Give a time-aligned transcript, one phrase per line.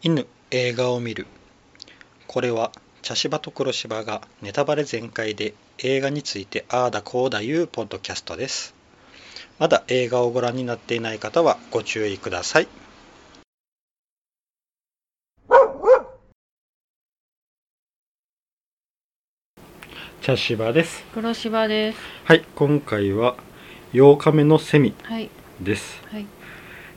[0.00, 1.26] 犬映画を見る
[2.28, 2.70] これは
[3.02, 8.74] 茶芝と黒芝がネタバレ全開で映画についてああだこうだいうポッドキャストです
[9.58, 12.68] まだ映画をご覧になっていない方はご注意ください
[20.20, 21.98] 茶芝です黒芝です。
[22.24, 23.34] はい今回は
[23.94, 25.30] 8日目のセミはい。
[25.60, 26.26] ですはい。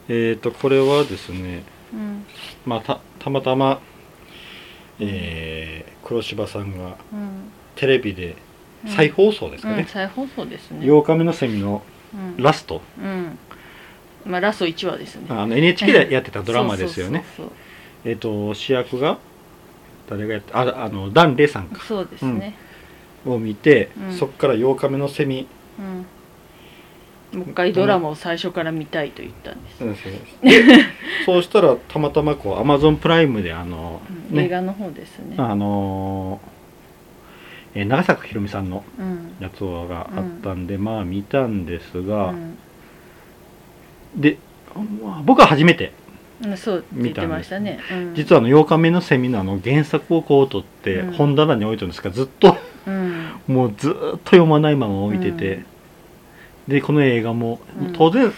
[0.10, 2.26] えーとこれはですねうん。
[2.66, 3.80] まあたたまたま
[5.00, 7.52] えー黒芝さんがうん。
[7.76, 8.36] テレビで
[8.86, 10.86] うん再放送ですかうん、ね、再放送ですね。
[10.86, 11.84] 8日目のセミの
[12.14, 12.44] うん。
[12.44, 13.38] ラスト、うん。
[14.26, 15.26] まあ、ラスト1話ですね。
[15.30, 17.24] あの NHK でやってたドラマですよね
[18.04, 19.18] えっ、と主役が
[20.10, 22.56] 誰がやってああのダン・レイさんかそうですね。
[23.26, 25.48] を見て、うんそっから8日目のセミ、
[25.80, 26.06] うん。
[27.34, 29.84] もう一回ドラマを最初から見たいと言ったんです。
[29.84, 29.96] うん
[31.26, 35.36] そうしたらたまたまこうアマゾンプライムであの、ねうん映画の方ですね。
[35.38, 36.40] あの
[37.74, 39.32] えー長坂ひろみさんのうん。
[39.40, 42.58] やつがあったんで、まあ見たんですが、うん
[44.16, 44.38] で
[45.26, 45.94] 僕は初めて
[46.44, 46.58] うん。
[46.58, 47.80] そうって言ってましたね。
[47.92, 48.16] うん。
[48.16, 52.58] 実はあの8日目のセミナーの原作をこう取ってうん本棚に置いてるんですがずっと
[52.88, 53.30] うん。
[53.48, 55.66] もうずーっと読まないまま置いてて、うん
[56.68, 58.32] でこの映画もうん当然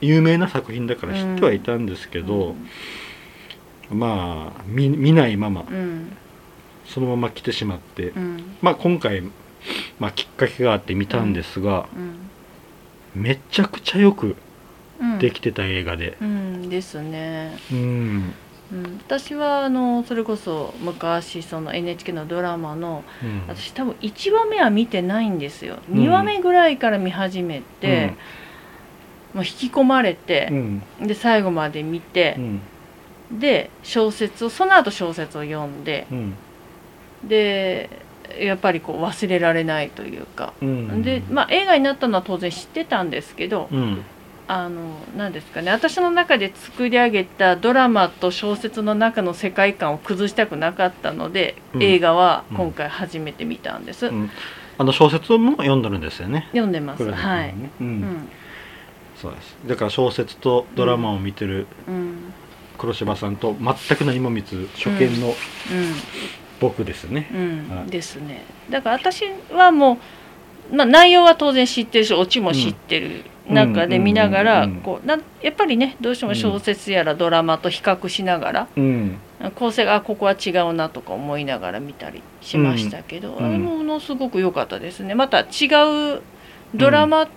[0.00, 2.68] 有名な作品だから知ってはいたんですけど、うん
[3.90, 6.12] まあ見見ないままうん。
[6.86, 8.56] そのまま来てしまって、うん。
[8.62, 9.22] まあ今回、
[9.98, 13.22] まあ、きっかけがあって見たんですが、うん。
[13.22, 14.36] めちゃくちゃよく
[15.00, 15.18] うん。
[15.18, 17.56] できてた映画でうんですね。
[17.72, 18.34] うん、
[18.72, 23.42] うん、私はあのそれこそ昔その NHK のドラマのうん。
[23.48, 25.78] 私多分1話目は見てないんですよ。
[25.90, 26.04] うん。
[26.04, 28.14] 2話目ぐらいから見始めて、
[29.34, 30.82] もう引き込まれうて、ん。
[31.00, 33.40] で最後まで見てう、ん。
[33.40, 36.34] で小説をその後小説を読んでうん。
[37.24, 37.90] で
[38.38, 41.02] やっぱりこう忘れられないというか、うん。
[41.02, 44.04] で、まあ、映画になったのは当然知ってたんですけど、うん
[44.52, 45.70] あの何ですかね。
[45.70, 51.82] 私の中で作り上げたドラマと小説の中の世界観を崩したくなかったので、うん。
[51.84, 54.28] 映画は今回初めて見たんです、うん。
[54.76, 56.48] あの小説も読んでるんですよね。
[56.50, 56.98] 読んでます。
[56.98, 57.70] 黒田さんはい、ね。
[57.80, 58.00] ううん。
[58.00, 58.28] ん
[59.14, 59.56] そうです。
[59.68, 62.32] だから小説とドラマを見てるうん。
[62.76, 65.32] 黒柴さんと全く何も見ず初見の
[66.58, 67.28] 僕ですね、
[67.70, 67.90] はい。
[67.90, 68.44] ですね。
[68.68, 69.98] だから私はも
[70.72, 79.18] う、まあ、内容は当然知ってるしオチも知ってる中で見ながらこうなんやっぱりねどうしても小説やらドラマと比較しながら、うん。
[79.54, 83.44] 構成があここは違うなとか思いながら見たりしましたけど、うん。
[83.44, 85.14] あれものすごく良かったですね。
[85.14, 86.22] また違う
[86.74, 87.28] ドラマ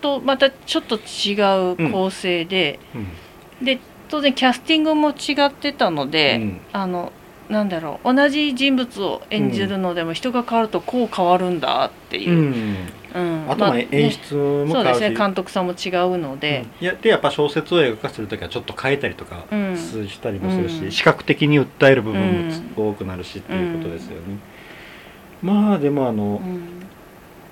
[0.00, 1.34] とまたちょっと違
[1.72, 3.64] う構成で、うん。
[3.64, 6.60] で当然キャスティングも違ってたので、うん。
[6.72, 7.12] あの
[7.50, 12.30] なんだろう同じ人物を演じるのでも人が変わるとこう変わるんだっていう。
[12.30, 12.76] う、ん。
[13.12, 13.50] うん。
[13.50, 16.84] あとま演出もそうですね監督さんも違うので、うん。
[16.84, 19.76] いやでやっぱ小説を映画化するときはちょっと変えたりとかうん。
[19.76, 20.92] したりもするし、うん。
[20.92, 24.38] 視覚的に訴える部分も多くなるしっていうことですよね、
[25.42, 26.80] まあでもあの、うん。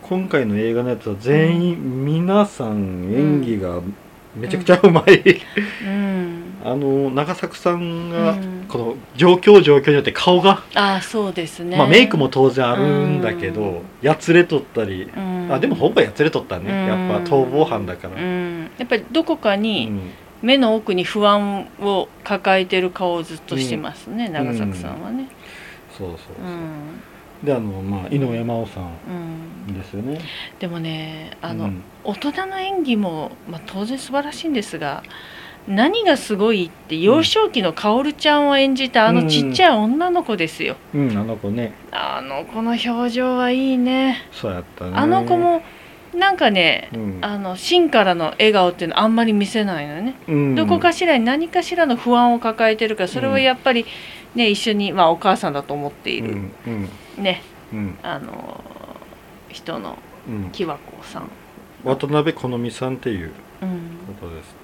[0.02, 3.80] 今回の映画のやつは全員、皆さん演技が
[4.34, 5.42] めちゃくちゃうまい、
[5.84, 8.58] うんあの長作さんがうん。
[8.68, 13.82] この状況状況によって顔が、ああそうですね、まあメイクも当然あるんだけど、うん。
[14.02, 15.48] やつれとったり、うん。
[15.50, 16.86] あでもほぼやつれとったね、うん。
[16.86, 20.00] やっぱ逃亡犯だから、うん、やっぱりどこかうにん。
[20.42, 25.28] 目の奥に不安を抱えてる顔をずっとしてますね、長作さんはね。
[25.96, 27.00] そうそうそう、うん。
[27.42, 28.84] であのまあ井上真央さん
[29.68, 29.78] うん。
[29.78, 30.20] ですよね。
[30.58, 31.82] でもねあの、うん。
[32.04, 35.02] 大人の演技も、まあ、当然素晴らしいんですが
[35.68, 40.76] 何がすごいって幼少期の薫ちゃんを演じたあのちっちゃい女の子ですよ。
[40.94, 41.74] うんあの子ね。
[41.92, 44.26] あの子の表情はいいね。
[44.32, 44.92] そうやったね。
[44.94, 45.62] あの子も
[46.14, 47.18] なんかねうん。
[47.20, 50.14] あの芯からの笑顔っていうのあんまり見せないのよね。
[50.26, 50.54] うん。
[50.54, 53.84] どこかしらに何かしらの不安を抱えてるからそれはやっぱり
[54.34, 56.52] ね、一緒に、まあ、お母さんだと思っている、うん
[57.16, 57.22] うん。
[57.22, 57.42] ね。
[57.72, 57.98] うん。
[58.02, 58.62] あの
[59.48, 59.98] 人の
[60.28, 60.50] うん。
[60.50, 61.30] 木和子さん、
[61.84, 63.32] 渡辺好美さんっていう
[63.62, 64.54] うん、ことです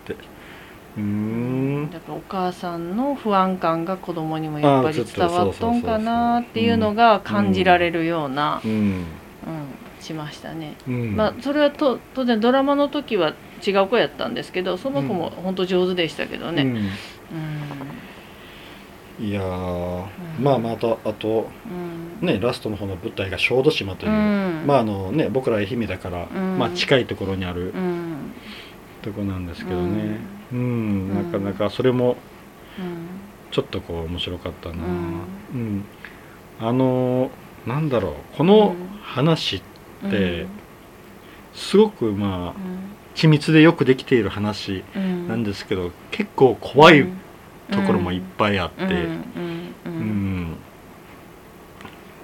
[0.96, 1.90] うーん。
[1.90, 9.04] だからお母さんの不安感が子供にもやっぱり伝わっとんかなっていうのが感じられるような、うんうん
[10.04, 10.76] しましたね。
[10.86, 13.34] うんまあ、それはと当然ドラマの時は
[13.66, 16.62] 違う子やったんですけどその子も本当上手でしたけどね。
[16.62, 16.76] うん。
[16.76, 16.80] う
[19.22, 19.26] ん。
[19.26, 20.04] いやー
[20.40, 20.76] まあまああ
[21.14, 21.48] と
[22.20, 24.64] ねラストの方の舞台が小豆島という、うん。
[24.66, 26.58] まああのね僕ら愛媛だから、うん。
[26.58, 28.32] まあ近いところにあるうん。
[29.00, 30.18] とこなんですけどね
[30.52, 32.16] うん、なかなかそれも
[32.78, 33.06] うん。
[33.50, 34.84] ちょっとこう面白かったな。
[34.84, 35.24] うん。
[35.54, 35.84] うん、
[36.60, 37.30] あの
[37.66, 40.46] なんだろうこの話って
[41.54, 42.60] すごくまあ
[43.14, 45.28] 緻密でよくできている話うん。
[45.28, 47.06] なんですけど結構怖い
[47.70, 48.84] ところもいっぱいあって、
[49.86, 50.56] うん。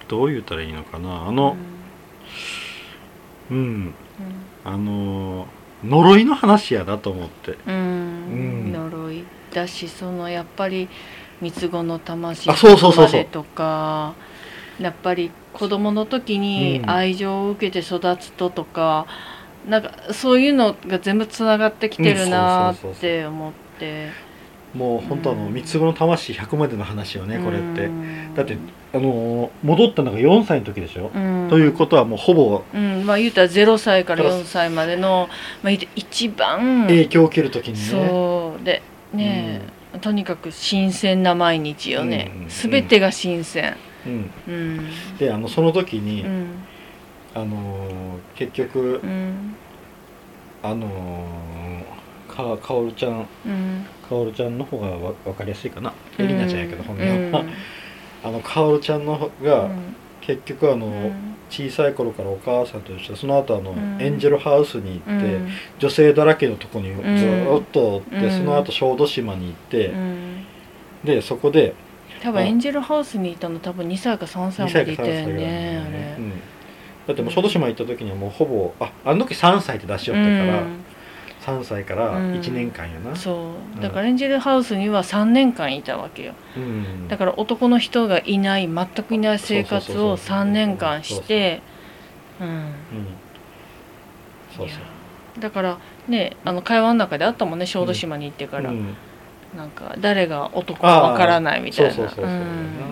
[0.09, 1.27] どう言ったらいいのかな。
[1.29, 1.57] あの
[3.51, 3.95] うん。
[4.65, 5.47] あの
[5.85, 7.59] 呪いの話やなと思って。
[7.67, 7.75] うん。
[7.75, 7.79] う
[8.69, 8.73] ん。
[8.73, 10.89] 呪いだしそのやっぱり
[11.41, 13.05] 三つ子の魂あそうそうそうそう。
[13.07, 14.15] までとか
[14.79, 16.91] やっぱり子供の時にうん。
[16.91, 19.07] 愛情を受けて育つととか、
[19.69, 24.09] なんかそういうのが全部つながってきてるなって思って
[24.75, 27.87] もう本当あのうん三つ子の魂100までの話よねこれって。
[27.87, 28.57] うんだって
[28.93, 31.47] あの戻ったのが4歳の時でしょ、うん。
[31.49, 33.07] ということはもうほぼうん。
[33.07, 35.29] まあ言うたら0歳から4歳までの、
[35.63, 37.79] まあ、一番影響を受ける時にね。
[37.79, 38.65] そう。
[38.65, 38.83] で
[39.13, 39.61] ね
[39.95, 43.77] え、とにかく新鮮な毎日よね、うん全てが新鮮。
[44.07, 44.81] うん、うん。
[45.19, 46.47] であのその時に、うん。
[47.35, 49.55] あの結局うん。
[50.63, 51.25] あの
[52.43, 53.29] かかおるちゃん。
[53.47, 53.87] うん。
[54.09, 55.93] かおるちゃんの方がわ分かりやすいかな。
[56.19, 56.25] うん。
[56.25, 57.33] エリナちゃんやけど本名うん。
[57.33, 57.45] は、
[58.25, 59.69] あのかおるちゃんの方が、
[60.21, 61.13] 結局あの、うん。
[61.51, 63.97] 小さい頃からお母さんと一緒でその後あの、うん。
[64.01, 65.49] エンジェルハウスに行って、うん。
[65.79, 68.31] 女性だらけのとこにずっとおって、うん。
[68.31, 70.45] その後小豆島に行って、うん。
[71.05, 71.75] でそこで
[72.23, 75.83] 多分エンジェルハウスにいたの多分2歳か3歳2ま歳か3でいたよね。
[75.87, 76.23] あねれ。
[76.23, 76.31] うん、
[77.07, 80.63] だってもう小豆島行った時にはもうほぼああの時3歳って出しよったから、
[81.41, 83.81] 3歳から1年間やな、そう。
[83.81, 86.35] だからエンジェルハウスには3年間いたわけよ。
[86.57, 90.37] うんだから男の人がいない全くいない生活をそうそうそうそう。
[90.37, 91.63] 3年間して
[92.41, 92.49] うん。
[92.49, 92.75] うん。
[94.57, 95.41] そうそう。
[95.41, 95.79] だから
[96.09, 98.95] ねあの会話の中であったもんね小豆島に行ってから、うん。
[99.57, 102.15] なんか誰が男かわからないみたいな。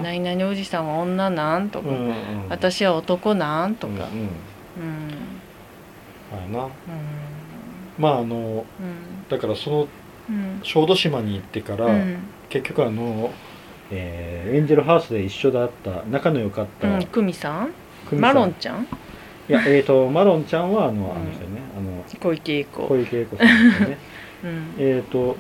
[0.03, 2.15] 何々おじさんは女なんとか、うんうん
[2.49, 3.93] 私は男なんとか。
[3.93, 6.45] うんうん。
[6.45, 6.53] うん。
[6.53, 6.65] な。
[6.65, 6.71] うん
[7.99, 9.89] まああのうんだからその
[10.31, 12.19] うん小豆島に行ってから、うん。
[12.49, 13.31] 結局あの、
[13.91, 17.73] えーエンジェルハウスで一緒だった仲の良かった、うん久美さん？
[18.13, 18.85] マロンちゃん？
[18.85, 22.87] いやえー、とマロンちゃんはあの、んあの人ねあの小池栄子。
[22.87, 23.99] 小池栄子さんですね。
[24.45, 24.75] うん。
[24.79, 25.37] えっと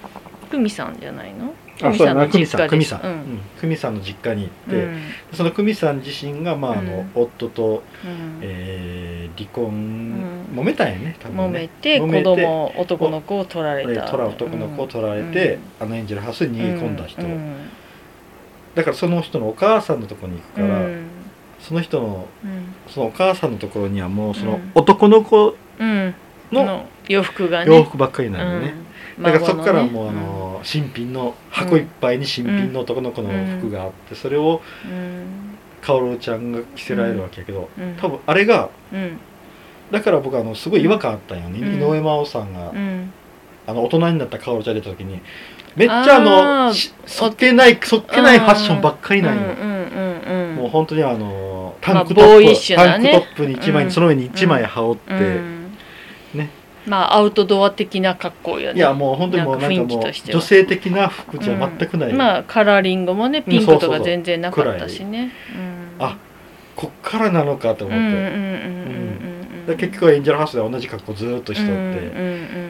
[0.51, 1.55] 久美さんじゃないの？
[1.81, 3.13] あそうやな久美さん久美さん、ううん。
[3.15, 3.41] ん。
[3.61, 5.01] 久美さんの実家に行って、うん。
[5.33, 7.11] その久美さん自身が、まああのうん。
[7.15, 8.41] 夫と、うん。
[8.43, 10.45] えー離婚、ん。
[10.55, 12.25] 揉めたんやね多分揉ねめて子揉めて。
[12.25, 13.91] 供男の子を取られた。
[13.91, 17.57] えートラ男の子を取られて、あのエンジェルハウスに逃げ込んだ人、うん。
[18.75, 21.03] だからその人のお母さんのところに行くから、うん。
[21.61, 22.75] その人のうん。
[22.89, 24.71] そのお母さんのところにはもうそのうん。
[24.75, 26.15] 男の子うん。
[26.53, 27.77] のの洋服がね。
[27.77, 28.75] 洋服ばっかりなのね、
[29.19, 29.25] うん。
[29.25, 35.48] だからそこからもうあの新品の箱いっぱいに新品の男の子の服があってそれをうん
[35.81, 37.95] カオルちゃんが着せられるわけやけどうん。
[37.97, 39.19] 多分あれがうん。
[39.91, 41.81] だから僕あのすごい違和感あったんよね、うん。
[41.81, 43.13] 井上真央さんが、うん。
[43.67, 45.21] あの大人になったカオルちゃん出た時に
[45.77, 46.75] めっちゃあの
[47.07, 49.43] そっけないそっけないファッションばっかりなんよ、
[50.57, 53.91] もう本当にあのタンクトッップ、タンクトップに1枚、うん。
[53.91, 55.58] その上に1枚羽織って、
[56.89, 58.79] まあアウトドア的な格好よね。
[58.79, 62.17] いやもう本当にもうなんかもう女性的な服じゃ全くない、うん。
[62.17, 65.33] まあカラーリングもねピンクとか全然なかったしね。
[65.55, 66.05] うん。
[66.05, 66.17] あ
[66.77, 67.99] こっからなのかと思っ
[69.69, 71.95] て、結局はエンジェルハウスで同じ格好ずーっとしとって、うんう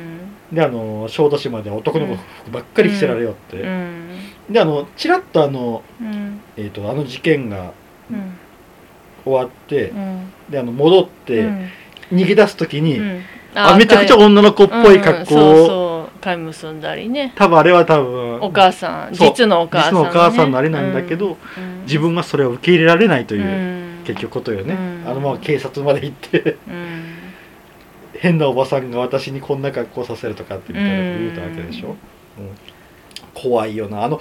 [0.04, 0.18] ん
[0.50, 3.68] であの小豆島で男の子服ばっかり着せられよって、うん。
[3.68, 4.18] うん
[4.50, 6.40] であのちらっとあの、うん。
[6.56, 7.72] えー、とあの事件が
[8.10, 8.38] うん。
[9.24, 10.32] 終わって、うん。
[10.48, 11.68] であの戻って、うん。
[12.12, 13.22] 逃げ出す時に、うん
[13.58, 15.34] あめちゃくちゃ女の子っぽい格好。
[15.34, 15.98] を、うんそうそう。
[16.20, 17.32] 髪結んだりね。
[17.36, 18.40] 多分あれは多分。
[18.40, 19.14] お母さん。
[19.14, 21.36] 実のお母さん実のお母さんのああれなんだけど、
[21.82, 25.10] 自分がそれを受け入れられないとという、結局ことよね、うん。
[25.10, 27.14] あのまま警察まで行ってうん。
[28.18, 31.94] 変なおばさんが私にこんな格好させるとかってみたいなこと言うたわけでしょ、うん。
[33.34, 34.02] 怖いよな。
[34.02, 34.20] あの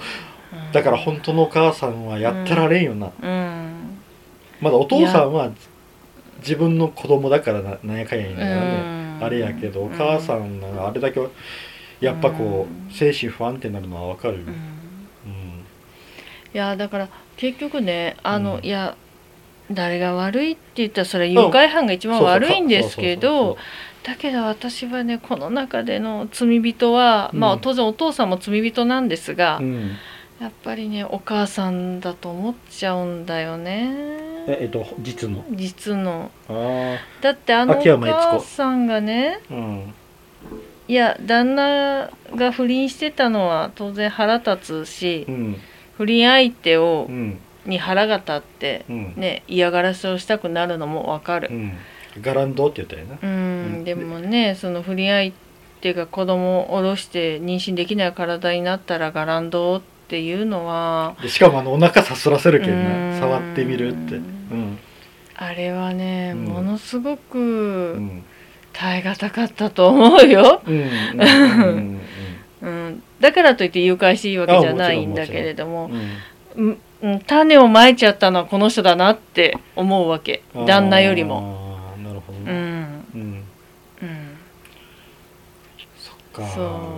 [0.72, 3.98] だから本当のお母さんはやってられんよな、うん。
[4.60, 5.50] まだお父さんは
[6.38, 11.20] 自分の子供だからななんやかんや言いながらね、うんあれやけどお母さんがあれだけ
[12.00, 12.92] やっぱこう、うん。
[12.92, 14.38] 精神不安定になるのはわかる。
[14.38, 14.48] よ、うん。
[14.48, 14.52] うん。
[14.52, 15.62] い
[16.52, 18.64] やだから結局ねあの、うん。
[18.64, 18.96] いや
[19.70, 23.58] 誰が悪いって言ったらそれは誘拐犯が一番悪いんですけど
[24.02, 29.90] だけど私はねこの中での罪人は、まあうん当然お父さんも罪人なんですが、うん。
[30.40, 35.44] やっぱりねお母さんだと思っちゃうんだよねええっと実の。
[35.50, 36.30] 実の。
[36.48, 39.94] あだってあのお母さんがねあうん。
[40.88, 45.56] いや旦那が不倫してたのは当然腹立つしうん。
[45.98, 47.38] 不倫相手をうん。
[47.66, 49.14] に腹が立ってうん。
[49.16, 51.48] ね嫌がらせをしたくなるのもわかる。
[51.50, 51.54] う。
[51.54, 51.72] ん。
[52.22, 53.18] ガランドって言ったよな。
[53.22, 53.84] うん、うん。
[53.84, 55.32] でもねその不倫相
[55.82, 63.20] 手が子供を下ろして妊娠できない体になったらガランドっていうのはでしかもあのお腹さすらせるけんうなん。
[63.20, 64.16] 触ってみるって。
[64.16, 64.22] う
[64.52, 64.60] うん。
[64.72, 64.78] ん
[65.40, 66.44] あれはね、うん。
[66.44, 68.22] ものすごうくん。
[68.72, 72.00] 耐え難かったと思うよ、うん。
[73.20, 75.90] だからといって誘拐していいわけじゃないんだけれども
[76.56, 76.78] うん。
[77.26, 80.42] 種をまいちゃったのはこの人だなって思うわけ。
[80.66, 81.78] 旦那よりも。
[82.02, 82.54] なるほどうねん。
[82.54, 82.58] う
[83.18, 83.44] ん。
[84.02, 84.36] うん。
[85.96, 86.97] そっかそ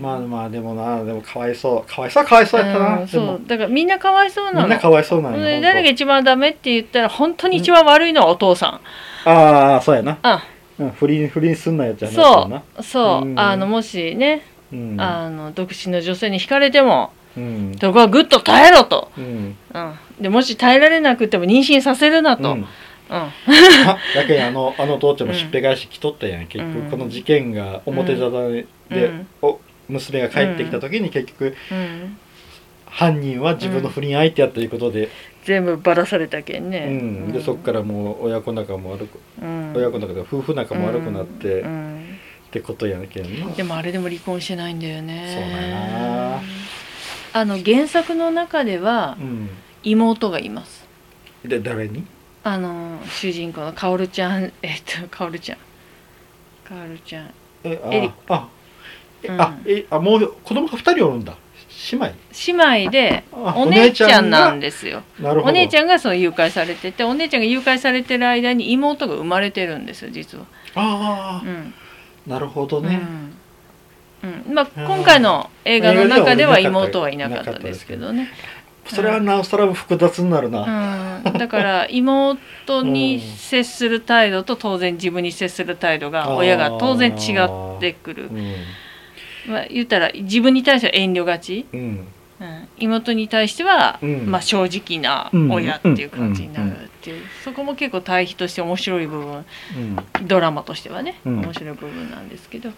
[0.00, 1.90] まあまあでもなでもかわいそう。
[1.90, 3.06] かわいそうはかわいそうやったな。
[3.06, 3.40] そう。
[3.46, 4.60] だからみんなかわいそうなの。
[4.62, 8.80] みんなかわいそうなの誰が一番ダメって言ったら本当に一番悪いのはお父さ
[9.24, 9.28] ん。
[9.28, 10.18] ああそうやな。
[10.22, 10.44] あ。
[10.78, 12.48] うん不倫不倫すんなやつやなそう。
[12.48, 12.62] な。
[12.82, 13.38] そう、うん。
[13.40, 15.00] あのもしね、うん。
[15.00, 17.76] あの独身の女性に惹かれてもうん。
[17.80, 19.56] そこはぐっと耐えろと、うん。
[19.74, 22.66] うん、でもし耐えられなくても妊娠させるなと、うん。
[23.08, 23.30] だ
[24.26, 29.26] けどあのあの父ちゃんもしっぺ返し来とったやん、結局この事件が表沙汰で、うん。
[29.42, 32.18] お娘が帰ってきた時に結局うん。
[32.86, 35.10] 犯人は自分の不倫相手やということで,、
[35.44, 36.90] 全部ばらされたけんね、う
[37.28, 37.32] ん。
[37.32, 39.74] でそっからもう親子仲も悪く、うん。
[39.76, 42.18] 親子仲で夫婦仲も悪くなって、っうん。
[42.50, 43.50] てことやけんな。
[43.52, 45.30] でもあれでも離婚してないんだよね。
[45.34, 46.42] そうだな。
[47.34, 49.50] あの原作の中ではうん。
[49.82, 50.86] 妹がいます。
[51.44, 52.04] で誰に？
[52.44, 54.52] あの主人公のかおるちゃん。
[54.62, 55.58] えっとかおるちゃん。
[56.64, 57.30] かおるちゃん。
[57.64, 58.10] えああえ
[59.24, 59.40] うん。
[59.40, 61.34] あえあもう子供が二人おるんだ。
[61.92, 62.14] 姉妹？
[62.46, 65.02] 姉妹であお姉ちゃんがなんですよ。
[65.20, 65.50] なるほど。
[65.50, 70.46] お姉ちゃんがその誘拐されててお姉ちゃんが誘拐されてる間に妹が生まれてるんですよ実は。
[70.74, 71.74] あうん。
[72.26, 73.00] あなるほどね、
[74.22, 74.30] うん。
[74.48, 74.54] うん。
[74.54, 78.30] まあ、うん今回の映画の中では妹はいなかったですけどね、
[78.86, 88.54] それはなおさら複雑になるな、うん、だから妹に接する態度と当然自分に接する態度が親が当然違ってくる、うん
[89.48, 92.06] まあ、言ったら自分に対しては遠慮がち、うん。
[92.38, 94.30] うん、妹に対しては、うん。
[94.30, 99.44] まあ、正直な親っていう感じになるっていう、そこも結構対比として面白い部分。
[100.18, 100.26] うん。
[100.26, 101.40] ドラマとしてはね、うん。
[101.40, 102.70] 面白い部分なんですけど、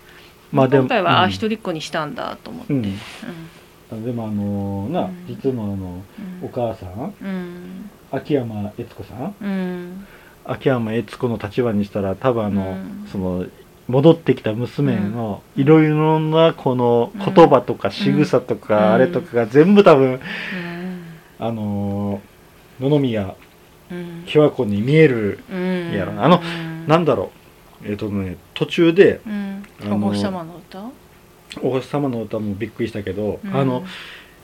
[0.53, 1.31] まあ今回は、あうん。
[1.31, 2.79] 一人っ子にしたんだと思って、うう
[3.97, 3.99] ん。
[3.99, 5.27] んでもあのな、うん。
[5.27, 6.47] 実のあのうん。
[6.47, 7.91] お母さんうん。
[8.13, 9.35] 秋山悦子さん？
[9.41, 10.07] うん。
[10.45, 13.09] 秋山悦子の立場にしたら多分あの、うん。
[13.11, 13.47] その
[13.89, 18.61] 戻ってきた娘のいろいろなこの言葉とか仕草とうん。
[18.61, 20.21] かあれとかが全部多分うん。
[21.39, 22.21] あの
[22.79, 23.35] 野々宮
[23.91, 24.25] うん。
[24.27, 26.13] 喜和子に見えるうんやろ。
[26.13, 26.87] なあのうん。
[26.87, 27.33] なんだろ
[27.83, 27.89] う。
[27.89, 29.21] えっ、とね途中で
[29.91, 30.85] お星様の歌
[31.63, 33.57] 「お星様の歌」もびっくりしたけど、うん。
[33.57, 33.85] あの、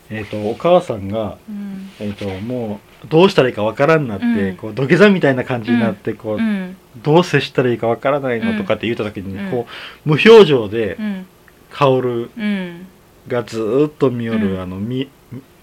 [0.09, 1.54] えっとお母さんが、うん
[2.01, 4.57] えっともうどうしたらいいかわからんなって、うん。
[4.57, 6.77] こう土下座みたいな感じになって、こううん。
[7.03, 9.51] どう接したらいいかわからないのうんとかって言った時に、うん。
[9.51, 9.67] こ
[10.07, 11.27] う無表情でうん。
[11.71, 12.87] 薫うん。
[13.29, 14.61] がずーっと見よる、うん。
[14.61, 15.09] あのみ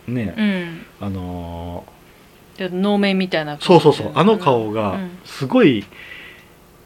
[0.07, 0.85] ね、うん。
[0.99, 1.85] あの
[2.57, 3.57] で能面みたいな。
[3.57, 4.11] ーそうそうそう。
[4.13, 5.11] あの顔がうん。
[5.25, 5.85] すごい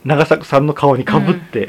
[0.03, 1.67] 長作さんの顔にかぶって、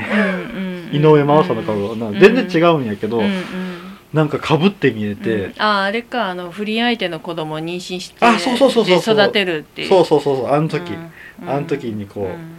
[0.92, 3.24] 井上真央さんの顔がな全然違うんやけど、うん。
[3.24, 3.75] うん
[4.12, 5.62] なんかかぶって見えて、うん。
[5.62, 9.16] ああれかあの不倫相手の子供を妊娠してあそうそうそうそうそう。
[9.16, 9.88] で育てるっていう。
[9.88, 11.10] そうそうそうそうあの時、うん
[11.48, 12.56] あの時にこう、ん。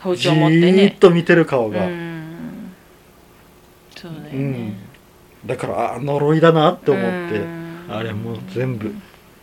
[0.00, 2.72] 包じ丁持ってーっねと見てる顔が、うん。
[3.96, 4.52] そうだようん。
[4.52, 4.74] ね、
[5.46, 7.86] だからあ呪いだなって思って、うん。
[7.90, 8.88] あれもう全部。
[8.88, 8.92] う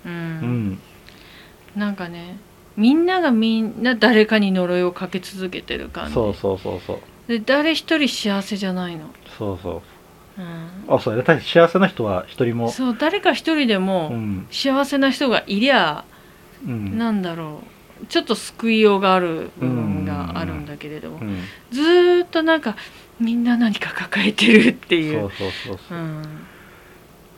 [0.05, 0.79] うんん。
[1.75, 2.37] なんかね
[2.77, 6.13] みんながみんな誰かに呪いをかけ続けてる感じ。
[6.13, 6.99] そうそうそうそう。
[7.27, 9.81] で誰一人幸せじゃないの、そうそう
[10.37, 10.95] うん。
[10.95, 12.69] あそうや確かに幸せな人は一人も。
[12.69, 14.47] そう誰か一人でうもん。
[14.51, 16.03] 幸せな人がいりゃ、
[16.65, 16.97] うん。
[16.97, 17.61] なんだろ
[18.01, 18.05] う。
[18.07, 21.39] ちょっと救いようがある部分があるんだけれども、うん。
[21.71, 22.75] ずーっとなんか
[23.19, 25.21] みんな何か抱えてるっていう。
[25.21, 25.97] そうそうそうそう。
[25.97, 26.21] うん、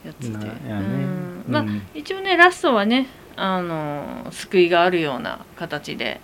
[0.03, 0.53] やつで、ね。
[0.67, 1.45] うん。
[1.47, 6.19] まあうん一応ねラストはねあの救いがあるような形で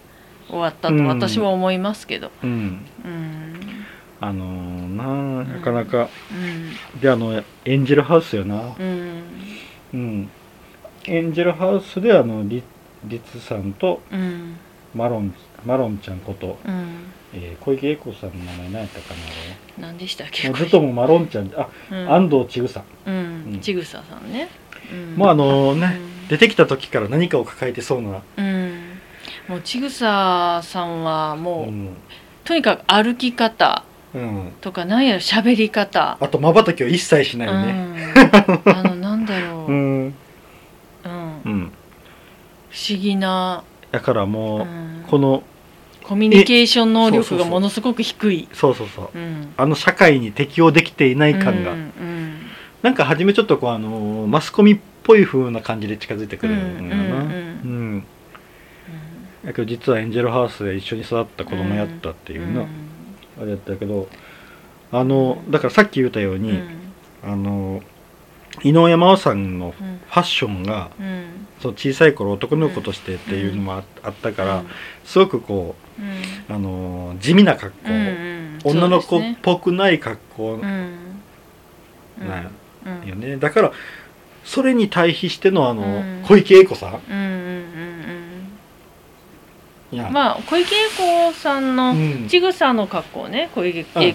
[0.49, 1.07] 終わったとうん。
[1.07, 2.31] 私は思いますけど。
[2.43, 2.85] うん。
[3.05, 3.59] うん
[4.25, 6.99] あのーななかなか、うん。
[7.01, 8.73] であのエンジェルハウスよな。
[8.79, 9.23] うん。
[9.93, 10.29] うん。
[11.05, 12.63] エンジェルハウスであのリ
[13.03, 14.55] リツさんとうん。
[14.95, 15.33] マロン
[15.65, 16.87] マロンちゃんこと、うん。
[17.33, 19.13] えー小池栄子さんの名前何やったか
[19.79, 22.13] な何でしたっあけずっともうマロンちゃんあ、うん。
[22.13, 22.83] 安藤千草。
[23.05, 23.15] うん。
[23.15, 23.59] うん。
[23.59, 24.47] ちぐささんね、
[24.91, 25.15] うん。
[25.15, 26.27] もうあのね、うん。
[26.29, 28.79] 出てきた時から何かを抱えてそうな、うん。
[29.49, 31.89] もうちぐささんはうもう、ん。
[32.45, 33.92] とにかく歩き方うん、
[34.61, 36.17] とかなんやら喋り方。
[36.19, 37.73] あとまばたきを一切しないね、
[38.65, 39.49] うん、 あのなんだろう。
[39.49, 40.07] そう、ううん。
[40.07, 40.13] ん。
[41.03, 41.09] 不
[41.45, 41.71] うん
[42.89, 45.03] 思議な、だからうもう、ん。
[45.07, 45.43] この
[46.03, 48.47] コミュニケーション能力がものすごく低い。
[48.53, 49.17] そうそうそう。
[49.17, 49.53] うん。
[49.57, 52.39] あの社会に適応できていない感が、うんうん
[52.83, 57.03] なんか初めちょっとこうあのマスコミっぽい風な感じで近づいてくるんやな。
[57.15, 57.27] うんうん
[57.63, 57.67] う
[57.97, 58.03] ん
[59.45, 62.67] だけど実はエンジェルハウスで一緒に育った子供やったっていうの、
[63.41, 64.07] あれやったけど
[64.91, 66.59] あのだからさっき言ったように、
[67.23, 67.81] あの
[68.61, 69.99] 井上真央さんのうん。
[70.05, 71.25] ファッションがうん。
[71.59, 74.63] そう小さい頃男の子としてっていうのもああったから、
[75.05, 76.05] すごくこうん。
[76.05, 76.09] う
[76.49, 80.61] あの地味な格好、うんうん女の子っぽくない格好うん。
[80.63, 82.51] なん
[83.01, 83.07] うん。
[83.07, 83.71] よね、だから
[84.45, 86.23] それに対比してのあの、うん。
[86.27, 86.91] 小池栄子さん
[89.93, 90.77] まあ小池栄
[91.29, 92.27] 子さんのうん。
[92.27, 93.49] ちぐさの格好ね。
[93.53, 94.13] 小池栄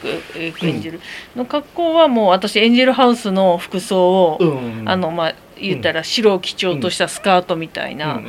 [0.52, 1.00] 子演じる。
[1.36, 4.82] の格好はもう私エンジェルハウスの服装を、うん。
[4.86, 7.98] あのまあ言ったら白を基調としたスカートみたいうん。
[7.98, 8.20] な、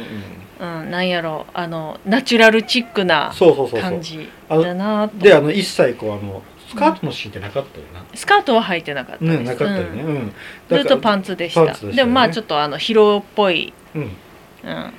[0.60, 0.92] うん。
[0.92, 1.46] なんやろ。
[1.54, 3.92] あのナチュラルチックなそうそうそうそう。
[3.92, 5.18] 感じだなと。
[5.18, 10.32] であの一切こうあのスカートのシーンってなかったよな、スカートは履いてなかったです、ねなかったよね、
[10.70, 14.02] ずっとパンンツでしたでもまあちょっとあの疲労っぽい、うん。
[14.02, 14.94] うん。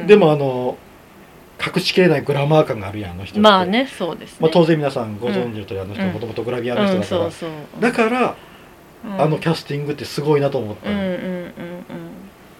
[0.00, 0.06] うん。
[0.06, 0.78] でもあの
[1.64, 3.40] 隠しきれないグラマー感があるやんあの人って。
[3.40, 6.12] まあねそうですね、まあ、当然皆さんご存知の通りあの人うん。
[6.12, 7.50] もともとグラビアの人うんだから、そうそう。
[7.80, 8.36] だから、
[9.04, 9.20] うん。
[9.22, 11.52] あのキャスティングってすごいなと思ったの、うんうんうん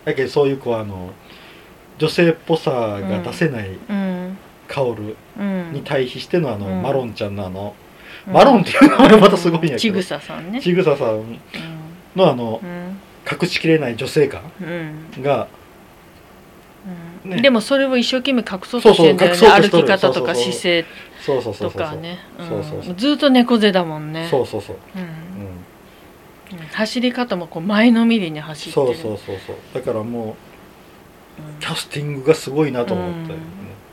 [0.05, 1.15] だけどそういうこうあの
[1.97, 3.97] 女性っぽさが出せないうん。
[3.97, 5.73] うん薫うん。
[5.73, 6.83] に対比してのあの、うん。
[6.83, 7.75] マロンちゃんのあの、
[8.27, 8.33] うん。
[8.33, 9.79] マロンっていうのはまたすごいんやけど。
[9.79, 10.61] ちぐささんね。
[10.61, 11.39] ちぐささん
[12.17, 12.99] のあのうん。
[13.31, 15.23] 隠しきれない女性感うん。
[15.23, 15.49] が
[17.25, 17.37] ね。
[17.37, 20.85] うんでもそれを一生懸命隠そうとしてる歩き方とか姿勢
[21.59, 22.19] とかね。
[22.97, 24.29] ずっと猫背だもんね。
[24.31, 26.59] そうそうそう、うん。
[26.73, 28.87] 走り方もこう前のめりに走ってる。
[28.87, 29.57] そうそうそうそう。
[29.75, 30.37] だからも
[31.39, 33.39] ううんキャスティングがすごいなと思ったよね、うん。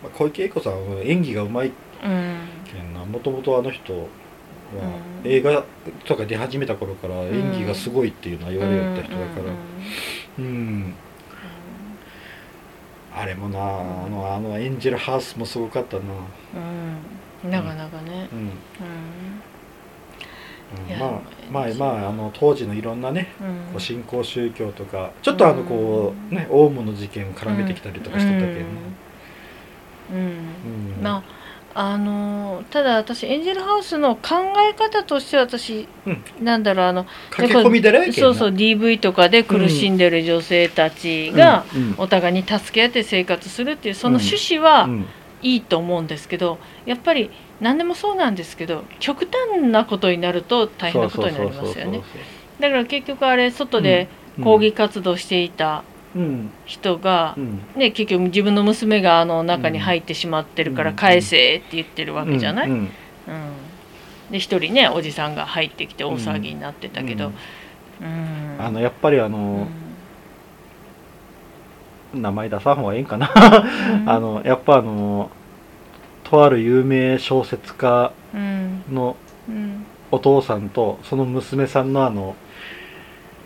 [0.03, 3.05] まあ、小池栄子さんは演技がうまいうんけんな。
[3.05, 5.31] もともとあの人はうん。
[5.31, 5.63] 映画
[6.05, 9.43] とか出始めた頃から演技がすごいっていうのは言われよった人だから。
[10.39, 10.45] うん。
[10.45, 10.95] うん、
[13.13, 13.63] あれもなあ
[14.09, 16.03] のあのエンジェルハウスもすごかったな。
[17.43, 17.51] うん。
[17.51, 18.43] なかなかねうん、う
[20.95, 20.99] ん。
[20.99, 21.21] まあ
[21.51, 23.47] まあまああの当時のいろんなねうん。
[23.73, 28.65] こう新興宗教とかちょっとあのこうねオウムの事件を絡めてきたりとかしてたけどね、
[30.11, 30.17] うん。
[30.17, 30.25] うん。
[30.25, 31.03] うん。
[31.03, 31.23] まあ
[31.73, 36.23] あのただ私エンジェルハウスの考え方としては私、うん。
[36.41, 41.65] なんだろうあの駆け込み寺やけんなそうそう DV とかで苦しんでる女性たちが
[41.97, 45.05] お互いに助け合って生活するっていうその趣旨はうん。
[45.43, 52.03] いいと思うんですけどやっぱり何でもそうなんですけど極端なことになると大変なことになりますよね。
[52.59, 54.07] だから結局あれ外で
[54.43, 55.90] 抗議活動していたうん
[56.65, 57.59] 人がう、ん。
[57.75, 60.95] ね、結局自分の娘があの中に入ってしまってるからうん。
[60.95, 62.89] 返せって言ってるわけじゃない、うん。
[64.29, 67.31] で一人ねおじさんが入ってきて大騒ぎになってたけど、
[68.01, 68.55] うん。
[68.59, 69.67] あのやっぱりあうの
[72.15, 73.29] ん、名前出さん方がいいんかな？
[74.01, 74.09] うん。
[74.09, 75.29] あのやっぱあの
[76.23, 78.83] とある有名小説家うん。
[78.91, 79.15] の
[79.47, 79.85] うん。
[80.11, 82.35] お父さんとその娘さんのあの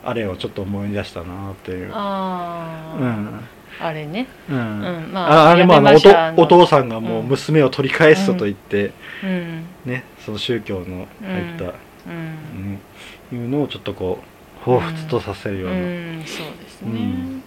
[0.05, 1.91] あれをちょっと思い出したなっていう。
[1.93, 3.41] あー、うん。
[3.81, 4.57] あれね、うん。
[4.57, 4.59] う
[5.07, 9.65] ん、まああれもあのおとお父さんがもう娘を取り返すと言って、うん。
[9.85, 12.79] ねその宗教の入った、うん。
[13.31, 13.37] うん。
[13.37, 14.19] いうのをちょっとこ
[14.65, 16.91] う彷彿とさせるような、うん、そうですね。
[16.91, 17.43] うん。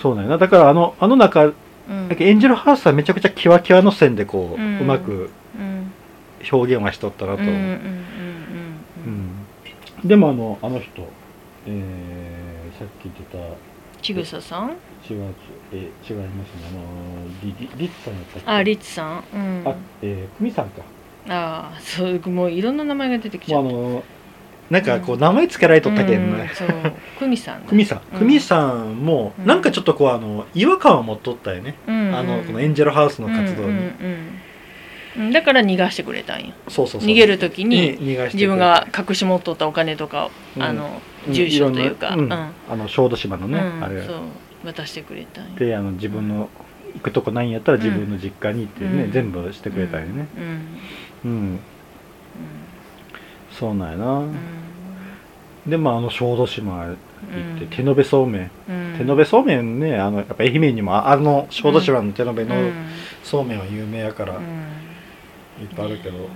[0.00, 0.38] そうなんやな。
[0.38, 1.54] だからあのあの中うん。
[1.88, 5.92] うんなんかエンジェルハウスはめちゃくちゃキワキワの線でこう、ううんまくうん。
[6.52, 7.60] 表現はしとったなと、うんうんうんう
[9.06, 9.12] うん。
[10.04, 10.08] ん。
[10.08, 11.08] でもあのあの人、
[11.66, 13.38] えーさっき言ってた
[14.02, 14.70] ちぐささん？
[15.10, 15.34] 違う
[15.72, 16.22] え違いますね。
[16.70, 16.82] あの
[17.42, 18.50] リリリッツさんやったっけ？
[18.50, 19.24] あリッツさん。
[19.34, 19.62] うん。
[19.64, 20.82] あえー、クミさんか。
[21.28, 24.04] ああそうもういろんな名前が出てきちゃうもうあの
[24.70, 26.68] なんかこう名前つけられとったけんね、そう。
[27.18, 28.18] 久美さんねクミさん、うん。
[28.18, 29.46] クミさんもうん。
[29.46, 33.76] なんかちょっとこうあの違和感を持っとったよね、うんあのこのエンジェルハウスの活動に、うんうん
[35.16, 35.22] うん。
[35.24, 37.10] うんだから逃がしてくれたんよそうそうそう。
[37.10, 40.62] 逃げる時にに逃がして自分が隠し持っとったお金とかをうん。
[40.62, 40.90] あのうん
[41.32, 42.14] 住所というか。
[42.14, 42.32] うん。
[42.32, 43.84] あの小豆島のね、うん。
[43.84, 44.02] あれ。
[44.04, 44.16] そう
[44.64, 46.48] 渡してくれたであの自分の
[46.94, 49.12] 行くとこないんやったら自分の実家にってね、うん。
[49.12, 50.26] 全部してくれたよね。
[51.24, 51.30] うん。
[51.30, 51.58] うん、
[53.52, 54.34] そうなんやな、うん。
[55.66, 56.96] でまああの小豆島行っ
[57.58, 57.68] て、うん。
[57.68, 58.94] 手延べそうめん、うん。
[58.98, 62.72] 手延べそうめんねあのやっぱ愛媛にもああの小豆島の手延べのうん。
[63.22, 64.42] そうめんは有名やから、いっう
[65.64, 66.28] んぱいあるけど、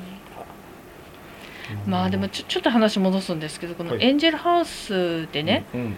[1.86, 4.04] まあでもちょちょっと話戻すんですけどこのはい。
[4.04, 5.96] エンジェルハウスでね、うん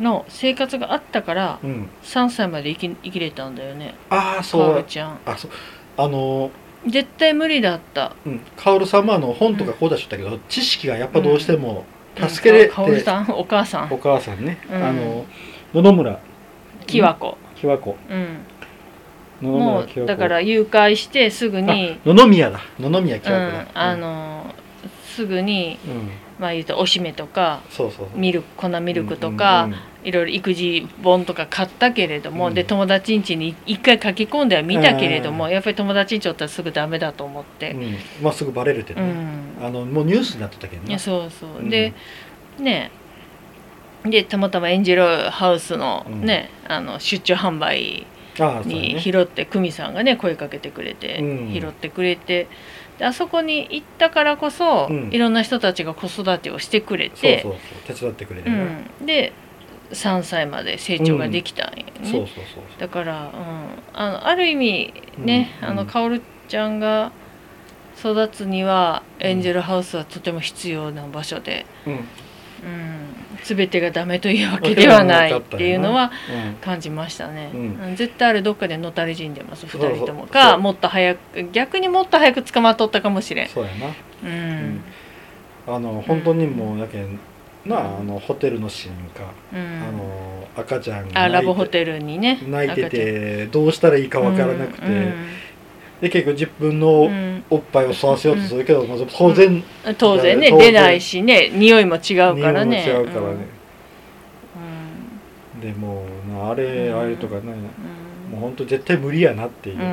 [0.00, 1.88] の生活があったからうん。
[2.04, 3.94] 3歳まで生き生きれたんだよね。
[4.10, 4.70] ああカそう。
[4.70, 5.18] オルちゃん。
[5.26, 5.50] あそう。
[5.96, 6.50] あの
[6.86, 8.14] 絶対無理だった。
[8.24, 8.40] うん。
[8.56, 11.84] カオルさんもあの本とかこう出しとったけど、知識がやっぱどうしても
[12.16, 14.82] 助けれて、カオルさんお母さおん母さんね、うん。
[14.82, 15.26] あの
[15.74, 16.20] 野々村。
[16.86, 18.38] きわこきわこうん。
[19.40, 22.60] もうだから誘拐してすぐに野々宮だ。
[22.78, 23.32] 野々宮きうん。
[23.34, 24.54] わこだ、あの
[25.18, 26.10] すぐにうん。
[26.38, 28.18] まあ言うとおしめとかそうそうそう。
[28.18, 29.68] ミルク粉ミルクとか、
[30.04, 32.54] いろいろ育児本とか買ったけれども、うん。
[32.54, 35.50] で友達ん家に一回書き込んでは見たけれども、うん。
[35.50, 37.96] やっぱり友達ん家おったらすぐダメだと思って、うん。
[38.22, 39.56] まあすぐバレるってうね、ん。
[39.60, 41.68] あのもうニュースになってたけどねそうそう、うん。
[41.68, 41.92] で
[42.60, 42.92] ね。
[44.04, 46.24] でたまたまエンジェルハウスのうん。
[46.24, 48.06] ね、あの出張販売
[48.64, 49.00] にね。
[49.00, 51.52] 拾って久美さんがね声かけてくれて、うん。
[51.52, 52.46] 拾ってくれて
[52.98, 55.10] であそこに行ったからこそ、うん。
[55.12, 57.58] いろんな人たちが子育てをしてくれてそうそ
[57.92, 58.56] う手伝ってくれてる、
[59.00, 59.32] うん、で
[59.92, 62.28] 3歳まで成長ができたんよね、
[62.78, 63.30] だから、うん、
[63.94, 65.68] あのある意味ね、うん。
[65.68, 67.12] あのカオルちゃんが
[67.98, 71.92] 育つにはエンジェルハウスはとても必要な場所で、うん。
[71.92, 72.00] うん、
[73.44, 76.10] 全てがダメというわけではないっていうのは
[76.60, 77.60] 感じましたね、うん。
[77.60, 77.96] うん。
[77.96, 79.90] 絶対あれどっかでのたれ死んでますそうそう。
[79.92, 80.26] 2人とも。
[80.26, 80.60] そかう。
[80.60, 83.48] もっと早く逆にもっと早く捕まっとったかもしれん。
[83.48, 83.86] そうやな。
[84.24, 84.80] うん。
[85.66, 87.18] あの本当にもうやけん
[87.66, 89.82] なあのホテルのシーンか、うん。
[89.82, 95.14] あの赤ちゃんがあラブホルテルにね泣いててどうしたらいいかわからなくて、うん
[96.00, 97.44] で結構自分うのん。
[97.50, 99.94] おっぱいを吸わせようとするけど、まず当然うん。
[99.96, 102.82] 当然ね出ないしね匂いも違うからね。
[102.82, 103.46] 匂いも違うからね、
[105.54, 105.60] うん。
[105.60, 106.04] でも
[106.50, 107.00] あれ、うん。
[107.00, 108.32] あれとかねうん。
[108.32, 109.84] もう本当絶対無理やなっていう、うん。
[109.84, 109.86] う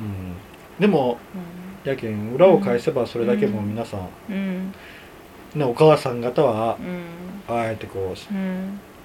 [0.00, 0.34] ん。
[0.80, 1.18] でも
[1.84, 4.74] やけん裏を返せばそれだけもう皆さん、うん。
[5.54, 7.54] ね、お母さん方はうん。
[7.54, 8.36] ああやってこうん。
[8.36, 8.40] う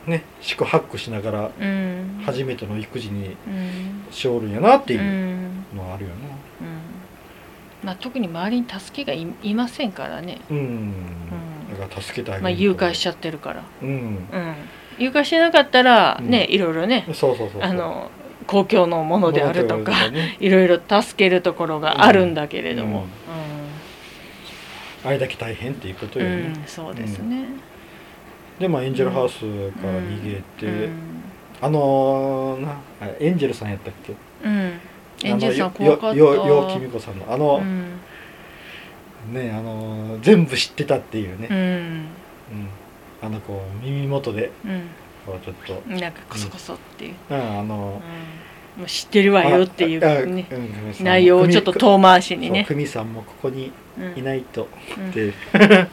[0.07, 2.21] ね四苦八苦しながらうん。
[2.25, 4.05] 初めての育児にうん。
[4.11, 6.81] しおるんやなっていううんのはあるよなうん。
[7.83, 10.39] まあ特に周りに助けがいいませんからね。
[10.49, 10.93] うん、
[11.71, 13.63] だから助けてあげるまあ誘拐しちゃってるから。
[13.81, 13.89] うん。
[13.89, 14.55] うん。
[14.99, 18.11] 誘拐してなかったらねいろいろねそうそうそうあの
[18.45, 20.37] 公共のものであるとかね。
[20.41, 23.07] いろいろ助けるところがあるんだけれども。
[25.05, 27.45] あれだけ大変っていうことうん、よね、うんそうですね
[28.59, 29.45] でまあエンジェルハウスか
[29.87, 30.91] ら逃げて、うん
[31.61, 34.13] あのーなあエンジェルさんやったっけ？
[34.43, 34.79] うん。
[35.23, 36.17] エンジェルさん怖かった。
[36.17, 37.25] よよよきみこさんの。
[37.31, 39.33] あの、うん。
[39.33, 41.57] ねあのー全部知ってたっていうね、うん。
[41.57, 42.07] うん。
[43.21, 44.81] あのこう耳元でうん。
[45.25, 48.01] こうちょっと、うんなんかこそこそっていう、うん、あの
[48.75, 48.79] うん。
[48.81, 50.45] もう知ってるわよっていうね。
[50.99, 52.65] 内容をちょっと遠回しにね。
[52.67, 55.09] 久美さんもここにうんいないと、うん。
[55.11, 55.87] ってふ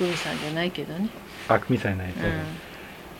[0.00, 1.08] みさんじゃないけどね、
[1.48, 2.30] あ久美さんいないと、う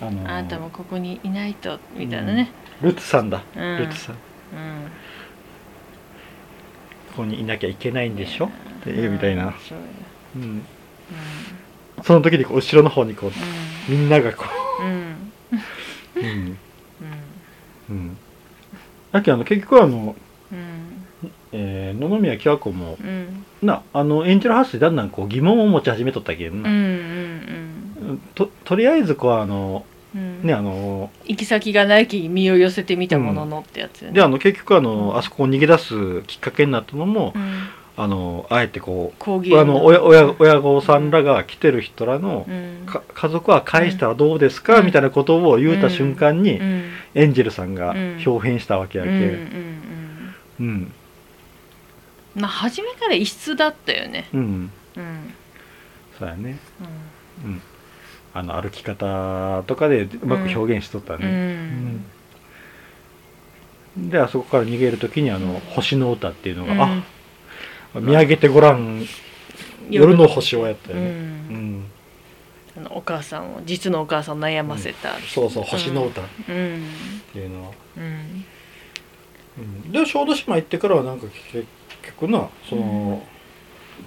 [0.00, 2.50] あのん、ーあなたもここにいないとみたいなね、
[2.82, 3.78] ルツさんだ、うん。
[3.78, 4.14] ルツさん。
[4.16, 4.20] こ
[4.54, 4.90] うん。
[7.16, 8.46] こにいなきゃいけないんでしょ？
[8.46, 8.50] っ
[8.82, 10.62] ていうみたいな、そうん、うん。
[12.02, 13.32] その時にこう後ろの方にこう
[13.90, 14.44] みんながこ
[14.80, 14.82] う。
[14.84, 15.32] んうん。
[16.16, 16.26] う、うん。
[16.26, 16.58] うん。
[17.90, 18.16] うん、
[19.12, 20.14] だけどあの結局あの、うん
[21.56, 23.44] えー野々宮京子もうん。
[23.62, 26.80] なあのエンジェルハウスでだんだんこう疑問を持ち始めとったけどな、うんう
[28.14, 28.20] ん。
[28.34, 30.42] ととりあえずこうあのうん。
[30.42, 34.14] ねあの行き先がないき身を寄せてみたもののってやつよね。
[34.14, 35.16] であの結局あの、うん。
[35.16, 37.68] あそこを逃げ出すきっかけになったのも、うん。
[37.96, 42.44] あのあえてこうあの親親親御さんらが来てる人らの、
[43.14, 44.86] 家族は返したらどうですか、うん。
[44.86, 46.90] みたいなことを言うた瞬間に、うん。
[47.14, 48.22] エンジェルさんがうん。
[48.26, 50.66] 表変したわけやけ、うんうんうん。
[50.66, 50.92] うん
[52.34, 54.28] まあ初めから異質だったよね。
[54.32, 54.70] うん。
[54.96, 55.34] うん。
[56.18, 56.58] そうやね、
[57.44, 57.50] うん。
[57.50, 57.62] うん、
[58.32, 62.04] あの歩き方とかでうまく表現しとったうね、ん
[63.96, 64.10] うん。
[64.10, 66.80] であそこから逃げる時にあの「星の歌」っていうのが、うん。
[66.80, 67.04] あ
[67.94, 69.06] 見上げてごらん。
[69.90, 71.14] 夜の星をやったようね、うん。
[71.80, 71.84] ん。
[72.78, 75.14] あのお母さんを実のお母さんを悩ませた。
[75.20, 76.88] そうそう「星の歌」っうん。
[77.32, 78.44] ていうのは、うん。
[79.56, 81.64] うん、で小豆島行ってからはなんか結
[82.20, 83.22] 局なその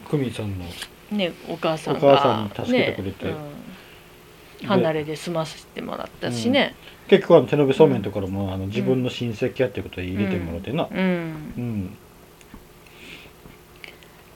[0.10, 0.65] 久美さんの。
[1.12, 3.26] ねお母さんおが母さんに助けてくれて。
[3.26, 4.67] ねうん。
[4.67, 6.74] 離れで済ませてもらったしね。
[7.08, 10.88] 結局あの手延べそうめんのところも、あの自分の親戚やっていうことで入れてもらってな。
[10.91, 10.98] うん。
[10.98, 11.98] うん、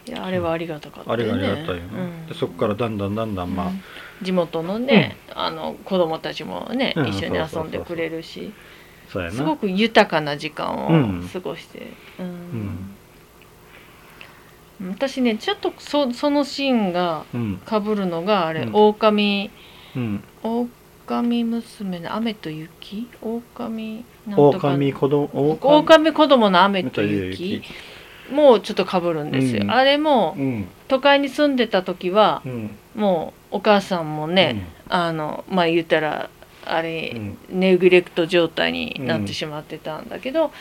[0.08, 2.28] いやあれはありがたかったあれがありがたいよな、うん。
[2.28, 3.82] でそこからだんだんだんだんまあ、うん
[4.22, 7.08] 地元のねあの子供たちもねうん。
[7.08, 8.54] 一緒に遊んでくれるし。
[9.10, 11.26] すごく豊かな時間うん。
[11.26, 11.80] を過ごして、
[12.20, 12.91] ううんん
[14.90, 17.62] 私ねちょっとそそのシーンがうん。
[17.66, 18.76] かぶるのがあれ、うん。
[18.76, 19.52] 狼
[19.96, 20.24] うん。
[20.44, 23.08] 狼娘の雨と雪？
[23.22, 26.12] 狼なんとか狼子供狼。
[26.14, 27.62] 子供の雨とと雪。
[28.32, 29.72] もうちょっとかぶるんですよ、うん。
[29.72, 30.68] あれもうん。
[30.88, 32.72] 都会に住んでた時はうん。
[32.96, 36.30] もうお母さんもね、あのまあ言ったら
[36.66, 37.38] あれ、うん。
[37.50, 40.52] ネグレクト状態になってしまってたんだけど、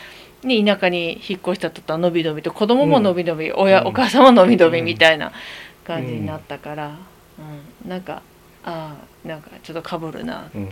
[0.42, 3.87] ね、田舎に引っ越した途端のびのびと子供ものびのび、親うん。
[3.88, 5.33] お母さんものびのびみたいな
[5.85, 6.96] 感じになったから、
[7.85, 7.88] うん。
[7.88, 8.22] なんか
[8.64, 10.64] ああなんかちょっとかぶるなって、うん。
[10.64, 10.70] うん。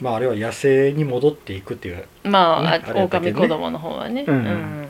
[0.00, 4.24] まああれは野生に戻っていくっていうまあ、ね狼子供の方はね。
[4.26, 4.36] うん。
[4.36, 4.88] うん。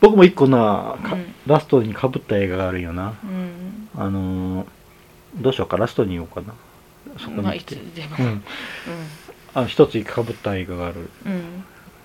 [0.00, 0.96] 僕も一個な、
[1.46, 3.14] ラストにかぶった映画があるよな。
[3.24, 3.88] うん。
[3.96, 4.66] あのー
[5.40, 6.54] どうしようかラストに言おうかな。
[7.18, 8.16] そこに来て、つでも。
[8.18, 8.42] うん。
[9.54, 11.10] あの一つかぶった映画がある、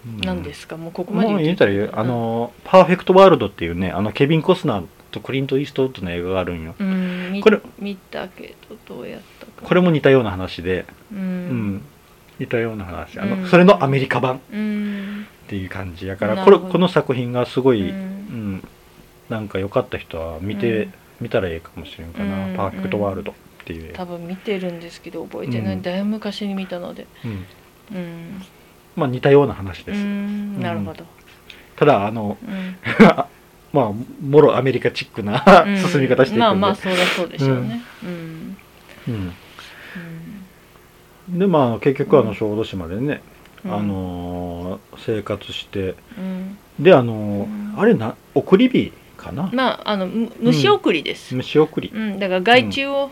[0.05, 0.43] うん。
[0.43, 0.77] ですか？
[0.77, 6.73] もうここまで言ったらあのーパーフェクトワールドっていうねあのケビン・コスナーとクリント・イーストウッドの映画があるんよ。
[6.79, 7.31] うん。
[7.33, 11.73] 見これ見たけどどうやったかこれも似たような話で、ううん。
[11.75, 11.81] ん
[12.39, 13.19] 似たような話。
[13.19, 13.47] あの、うん。
[13.47, 14.39] それのアメリカ版。
[14.51, 15.27] うん。
[15.45, 18.55] っていう感じやからこれこの作品がすごい、ううん。
[18.55, 18.67] ん
[19.29, 20.93] なんか良かった人は見て、うん。
[21.21, 22.55] 見たらええかもしれんかな、うん。
[22.55, 23.35] パーフェクトワールドっ
[23.65, 23.93] ていう。
[23.93, 25.81] 多分見てるんですけど覚えてない、うん。
[25.81, 27.05] だいぶ昔に見たので。
[27.23, 27.45] うん。
[27.93, 28.41] うん
[28.95, 30.59] まあ似たような話うです、ん。
[30.61, 31.05] なるほど、
[31.75, 32.75] ただあのうん。
[33.73, 35.77] まあもろアメリカチックなうん。
[35.77, 37.81] 進み方していくんで、まあまあそりゃそうでしょうね。
[38.03, 38.57] うん。
[39.07, 39.33] うん。
[41.29, 41.39] うん。
[41.39, 43.21] でまあ結局あうんの小豆島でね、
[43.63, 43.73] うん。
[43.73, 45.95] あのー生活して。
[46.17, 46.57] うん。
[46.79, 47.73] であのーうん。
[47.77, 51.91] あれな送り火かな、まああのむ虫送りです、虫送り。
[51.93, 52.19] うん。
[52.19, 53.09] だから害虫を、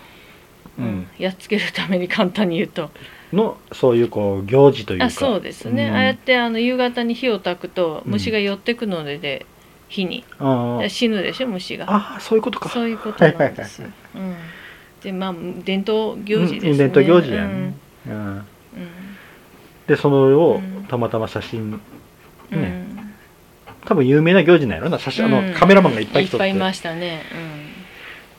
[0.78, 0.86] うん。
[0.86, 2.90] うんやっつけるために簡単に言うと
[3.34, 5.06] のそういうこう行事というか。
[5.06, 5.96] あそうですね、うん。
[5.96, 8.12] ああやってあの夕方に火を焚くとうん。
[8.14, 9.46] 虫が寄ってくのでで
[9.88, 10.24] 火に。
[10.88, 11.86] 死ぬでしょ虫が。
[11.88, 12.70] あーそういうことか。
[12.70, 14.36] そういうことなんですよ、 うん、
[15.02, 17.74] でまあ伝統行事ですね、うん伝統行事やね、
[18.08, 18.14] うん。
[18.14, 18.26] うん。
[18.28, 18.46] うん。
[19.88, 20.86] でそのをうん。
[20.86, 21.78] たまたま写真ね、
[22.52, 23.14] うん。
[23.86, 25.00] 多分有名な行事なんやろな。
[25.00, 25.52] 写真、あうん。
[25.52, 26.48] のカメラマンがいっぱい来とって。
[26.48, 27.22] いっぱいいましたね。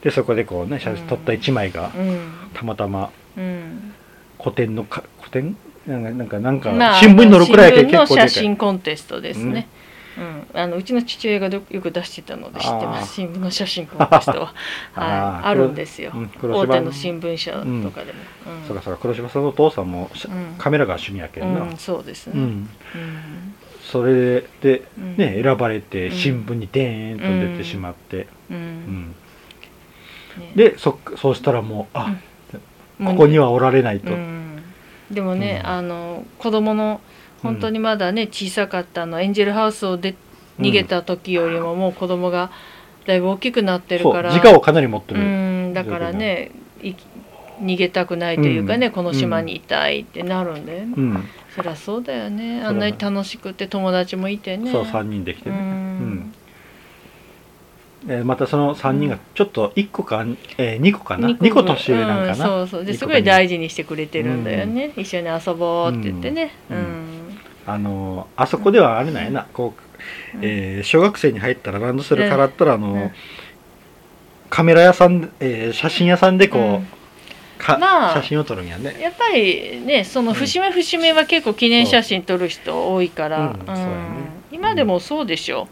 [0.03, 2.33] でそこでこうね写真撮った一枚がうんうん。
[2.55, 3.95] たまたまうん
[4.43, 5.57] 古典のか古典？
[5.87, 8.31] なんかなんかなんかまあ新聞に載るくらいやけ新聞の結構でかい。
[8.31, 9.67] 写真コンテストですね、
[10.53, 13.15] うん、あのうちの父親がどよく出してたので知ってます。
[13.15, 14.55] 新聞の写真コンテストは、
[14.95, 15.47] あ はい、ー。
[15.47, 16.29] あるんですよ、うん。
[16.29, 18.19] 黒大柴手の新聞社とかでも、
[18.61, 18.67] うん。
[18.67, 19.01] そうかそうか。
[19.01, 20.11] 黒柴さんのお父さんも
[20.59, 22.41] カメラが趣味やけどな、うん、そうですね、うん。
[22.41, 22.69] うん。
[23.83, 25.17] それでうん。
[25.17, 26.13] ね選ばれてうん。
[26.13, 28.59] 新聞にデーンと出てしまって、ううん。
[28.59, 29.15] ん。
[30.39, 30.53] ね。
[30.55, 32.19] でそそうしたらもうあ、もう
[33.05, 34.63] ここにはおられないと、うん、
[35.11, 35.71] でもね、うん。
[35.71, 37.01] あの子供の
[37.43, 42.51] 本当にまだね小さかったあのエンジェルハウスをでうん逃げた時よりももう子供が
[43.07, 46.51] だいぶ大きくなってるから自我をかなり持ってうる、んだからね
[46.83, 46.95] い
[47.63, 51.29] 逃げたくないというかね、この島にいたいってなるんだよね、うん。
[51.55, 52.63] そりゃそうだよね。
[52.63, 54.73] あんなに楽しくて友達もいてね。
[54.73, 55.63] そう3人できてうね、ん。
[55.63, 56.35] うん
[58.09, 60.25] えーまたその3人がちょっと1個か、
[60.57, 61.29] えー、2個かな？
[61.29, 62.85] 二2個年上なんかな、うん、そうそう。
[62.85, 66.53] ですごい大事にしてくれてるんだよね、一緒に遊ぼうって言ってね。
[66.71, 66.81] ううん。
[66.81, 66.85] ん、
[67.67, 69.47] あのーあそこではあれなんやな。
[69.53, 69.75] こ
[70.35, 70.45] う、うん。
[70.45, 73.11] えー小学生に入ったらランドセルからったらあの
[74.49, 78.97] カメラ屋さん、えー写真屋さんでこう、まあ写真を撮るんやね。
[78.99, 83.67] やっぱりねその節目節目は結構記念写真撮る人多いから、うん。
[83.67, 84.41] そうやね。
[84.51, 85.71] 今でもそうでしょ、あだから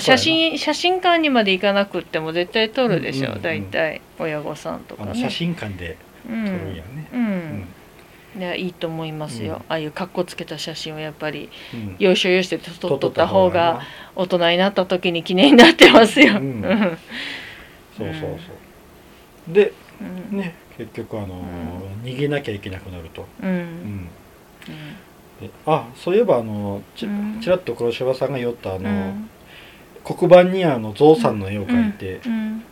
[0.00, 5.14] 写真写真館にまで行かなくっても絶対撮るでしょ、うんうんうん大体親御さんとかね。
[5.14, 7.68] 写真館でう撮るんやん、ね、うん。
[8.36, 9.60] いやいいと思いますよ、うん。
[9.60, 11.96] ああいう格好つけた写真はやっぱりうん。
[11.98, 13.80] 要所要所で撮っとった方がな。
[14.16, 16.60] 大人になった時に記念になってますよ、ううん。
[16.60, 16.62] ん
[17.96, 18.28] そうそうそ
[19.50, 19.54] う。
[19.54, 19.72] で
[20.30, 20.38] うん。
[20.38, 24.08] ね結局あのー逃げなきゃいけなくなると、うん。
[25.66, 27.40] あそういえばあのち,、うん。
[27.40, 29.30] ちらっと黒柴さんが言ったあの、うん
[30.14, 32.64] 黒板にあのゾウさんの絵を描いて、うん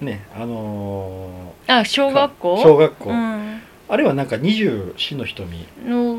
[0.00, 2.56] ねあのあ小学校？
[2.56, 3.60] ー小学校、うん。
[3.86, 5.66] あれはなんか二十四の瞳。
[5.86, 6.18] の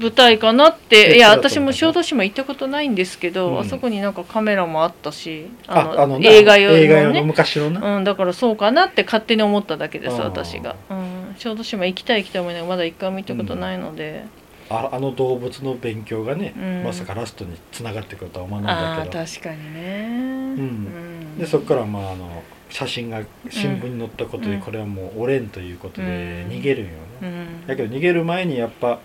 [0.00, 1.12] 舞台かなって。
[1.14, 3.58] えいや私も小豆島行ったことないんですけど、うん。
[3.60, 14.24] あそこになんかカメラもあったしあのああのな映画用映画用ののね、昔のな、うん、だからそうかなって勝手に思っただけです私が、うん、小豆島行きたい行きたい思いながらまだ一回も行ったことないので、
[14.70, 16.84] ああの動物の勉強がね、うん。
[16.84, 19.24] まさかラストにつながってくるとは思わないんだけど。
[19.24, 21.38] 確かにね、ん。
[21.38, 24.60] でそこからまああの写真が新聞に載ったことで、うん。
[24.60, 26.52] これはもうおれんということでうん。
[26.52, 29.00] 逃げるんよね、うん、だけど逃げる前にやっぱ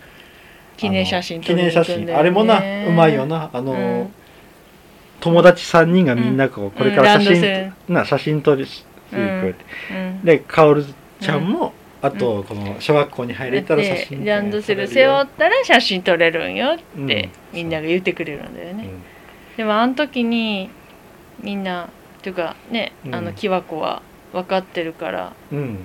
[0.76, 3.50] 記念写真あの記念写真、あれもなうまいよな。
[3.52, 4.12] あの、うん
[5.18, 9.18] 友達3人がみんなこう、これから写真、な写真撮りしうん。
[9.18, 9.56] 行く
[9.90, 11.72] うんで薫ちゃんも、
[12.06, 19.02] あとこの小学校に入れたら写真でランドセル背負ったら写真撮れるんよってみんなが言ってくれるんだよね、うん。
[19.56, 20.70] でもあの時に
[21.42, 21.88] みんなっ
[22.22, 23.14] ていうかねうん。
[23.14, 25.78] あの木箱は分かってるから、うん。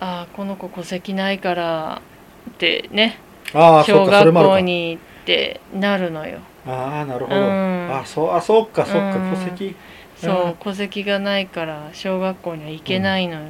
[0.00, 2.02] ああこの子戸籍ないから
[2.50, 3.18] ってね
[3.52, 6.38] 小学校に行ってなるのよ。
[6.66, 7.88] ああなるほど、うん。
[7.92, 9.34] あそうあそうかそうかうん。
[9.34, 9.76] 戸籍。
[10.16, 10.54] そううん。
[10.54, 13.40] 戸籍がないから小学校には行けないのよ、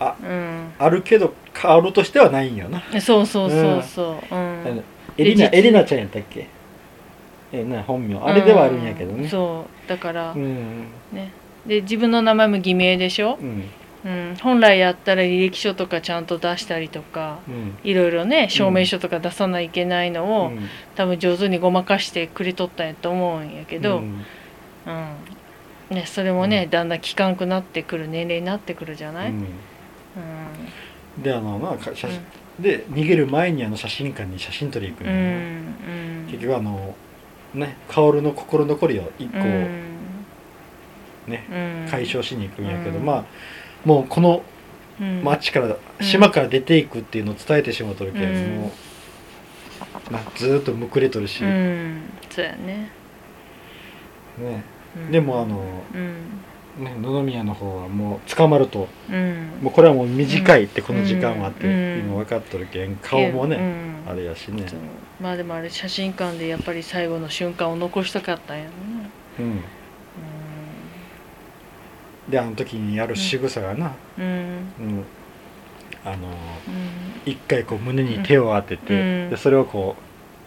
[0.00, 0.72] うんうん。
[0.78, 2.82] あるけどカオルとしてはないんよな。
[3.00, 4.84] そうそうそうそう、うん。
[5.18, 6.46] エリナ実エリナちゃんやったっけ？
[7.52, 8.18] えな本名。
[8.24, 9.24] あれではあるんやけどね。
[9.24, 9.28] うん。
[9.28, 9.88] そう。
[9.88, 10.86] だから、うん。
[11.12, 11.30] ね。
[11.66, 13.64] で自分の名前も偽名でしょ、うん。
[14.02, 17.78] うん、本来やったら履歴書とかちゃんと出したりとかうん。
[17.84, 20.68] いろいろね証明書とか出さないといけないのを、うん。
[20.96, 24.06] 多分上手にごまかしてくれとったんやと思うんやけど、ううん。
[24.06, 24.24] ん
[25.90, 29.32] ね、それもね、うんだんだん効かんくなってくる年齢になってくるじゃない、
[31.22, 32.20] であのまあか写真
[32.60, 36.94] で逃げる前にあの写真館に写真撮り行くんうん結局あの
[37.54, 39.44] ね薫の心残りを一個うん。
[41.26, 41.46] ね
[41.84, 41.90] うん。
[41.90, 43.04] 解消しに行くんやけどうん。
[43.04, 43.24] まあ
[43.84, 44.42] もうこの
[45.00, 45.22] うん。
[45.24, 48.54] 町から島から出ていくっていうのを伝えてしまうとるけうん。
[48.56, 48.72] んも
[50.10, 51.42] うなずーっとむくれとるし。
[51.42, 52.00] うねん。
[52.30, 52.90] そうやね、
[54.96, 55.10] うん。
[55.12, 55.62] でもあの
[55.94, 56.14] うん
[56.80, 58.88] ね野々宮の方はもう捕まると。
[59.10, 59.58] うん。
[59.62, 61.72] もうこれはもう短いってこの時間はってうん。
[61.72, 63.56] いうの分かっとるけん顔もね
[64.06, 64.10] うん。
[64.10, 64.64] あれやしね。
[65.20, 69.60] まあでもあれ写真館でやっぱり最後の瞬間を残したかったんやろねうん。
[72.30, 73.92] であの時にやる仕草がな。
[74.18, 75.04] うん。
[76.04, 76.32] あのうん。
[77.26, 79.30] 一回こう胸に手を当てて、うん。
[79.30, 79.96] でそれをこ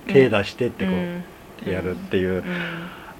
[0.08, 1.24] う手出してってこう、うん。
[1.72, 2.44] やるっていう、うん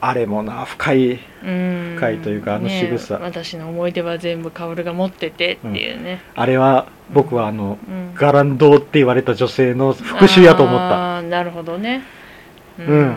[0.06, 1.94] あれもな深いうん。
[1.96, 8.14] 深いというかあの仕草ね私の思い出は全部薫が持っててっていうね、あれは僕はあの、うん。
[8.14, 11.20] ガランドって言われた女性の復讐やと思った。
[11.20, 12.04] あーなるほどね。
[12.78, 13.16] うん。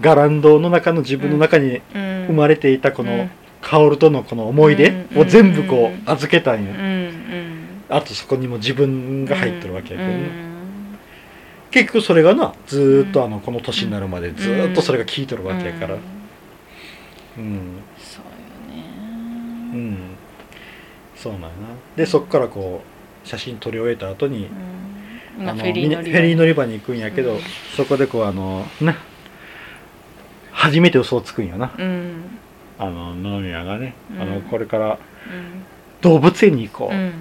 [0.00, 3.28] ガランドの中の自分の中に生生まれていたこの
[3.60, 6.64] 薫とのこの思い出を全部こう預けたんうん。
[6.64, 8.00] うや、ん。
[8.00, 10.47] あとそこにも自分が入ってるわけやけどね、うん
[11.70, 15.94] 結局それがなずーっとあのこの年になるまでずーっとそれが効いとるわけやから。
[15.94, 17.44] うん。
[17.44, 17.60] うん。
[17.98, 18.24] そう
[18.72, 19.90] うよね。
[19.90, 19.98] ん。
[21.14, 21.52] そうなんやな。
[21.96, 22.82] でそっからこ
[23.24, 24.48] う写真撮り終えた後に、
[25.38, 25.48] うん。
[25.48, 27.40] あのフェリー乗りフェリー乗り場に行くんやけど、うん。
[27.76, 28.96] そこでこうあのね
[30.52, 31.72] 初めて嘘をつくんやな。
[31.78, 32.24] うん。
[32.78, 34.22] あの野々宮がね、うん。
[34.22, 34.98] あのこれからうん。
[36.00, 37.12] 動物園に行こう、うん。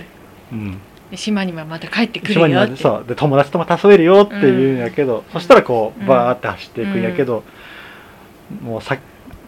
[0.52, 0.72] うん。
[0.74, 0.78] で
[1.15, 7.43] 島にはまた帰ってくる島にそうで友達とも遊べるよって言うんやけど、そしたらこううんバーって走っていくんやけど、
[8.62, 8.98] もうさ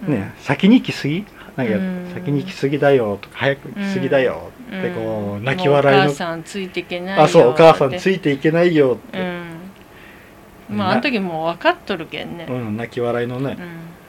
[0.08, 1.26] ね、先に行き過ぎ？
[1.58, 2.12] なんか、うん。
[2.14, 4.80] 先に行き過ぎだよとか早く行き過ぎだようん。
[4.80, 5.44] ってこううん。
[5.44, 10.78] 泣き笑いのお母さんついていけないよあそうお母さんついていけないよって、うん。
[10.78, 13.58] まああの時もう分かっとるけんね、うん、泣き笑いのね、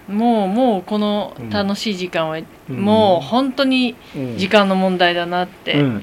[0.08, 0.16] うん。
[0.16, 2.76] もうもうこのうん楽しい時間は、うん。
[2.76, 6.02] もう本当にうん時間の問題だなって、うん。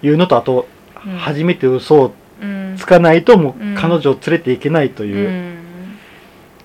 [0.00, 0.77] いうのとあと、うん
[1.18, 5.58] 初めて嘘をうんつかないともううん彼女を連れていけないとういう、ん。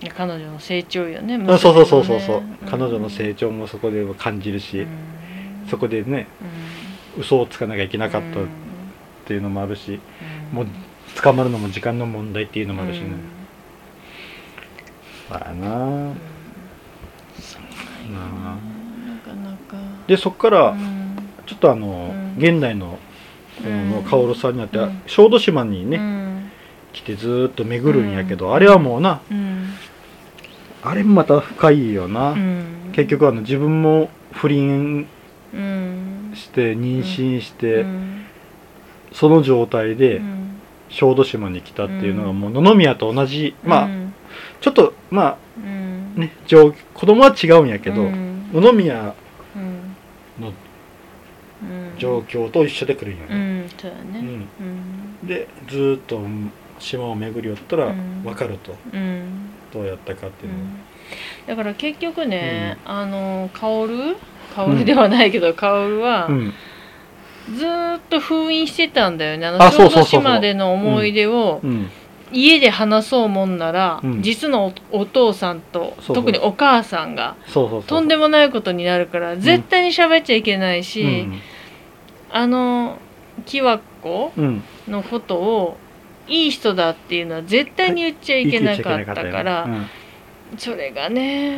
[0.02, 4.88] いや彼女の成長よねあそうそうそうそうそう、彼女の成長もそこで感じるし、うん。
[5.70, 6.28] そこでね
[7.18, 8.44] 嘘をつかなきゃいけなかったっ
[9.26, 10.00] ていうのもあるし、
[10.52, 10.58] うん。
[10.58, 10.68] もう
[11.22, 13.08] 捕まるのも時間の問題っていうのもあるしね、
[15.30, 15.68] まあな。
[15.68, 16.16] あうん
[18.16, 18.58] あ
[19.08, 19.78] なかなか。
[20.08, 21.16] でそっからうん。
[21.46, 22.44] ちょっとあの、うん。
[22.44, 23.00] 現代の
[23.64, 23.92] こうん。
[23.92, 26.52] の薫さんになって、うん小豆島にね、うん。
[26.92, 29.70] 来てずーっと巡るんやけど、うんあれはもうなうん。
[30.84, 32.92] あれもまた深いよな、うん。
[32.94, 35.08] 結局あの自分も不倫
[35.54, 36.32] うん。
[36.36, 38.26] して妊娠して、うん。
[39.12, 40.50] その状態でうん。
[40.90, 42.40] 小豆島に来たっていうのがうん。
[42.40, 44.14] もう野々宮と同じ、まあうん
[44.62, 46.14] ちょっとまうん。
[46.18, 48.50] あね状子供は違うんやけど、うん。
[48.54, 49.16] 野々宮
[52.04, 54.20] 状況と一緒で来るんようね、んそうだね。
[54.20, 54.26] うん。
[54.26, 55.28] うん。
[55.28, 56.20] でずーっと
[56.80, 58.24] 島を巡り寄ったらうん。
[58.24, 59.50] 分かると、うん。
[59.72, 60.60] どうやったかっていうの。
[61.48, 64.16] が、だから結局ね、あの薫
[64.56, 66.54] 薫ではないけど薫はうん。
[67.56, 69.48] ずーっと封印してたんだよね。
[69.48, 71.90] あのあ小豆島での思い出をうん。
[72.36, 74.22] 家で話そうもんなら、うん。
[74.24, 81.28] 実のおお父さんと特にお母さんがそうそうそうとんでもないことになるから絶対に喋っちゃいけないし、
[82.34, 82.98] あの
[83.46, 84.64] 木箱うんうん。
[84.92, 85.78] のことを
[86.28, 89.86] いい人だっていうのは絶対に言っちゃいけなかったから、うん
[90.58, 91.58] それがね、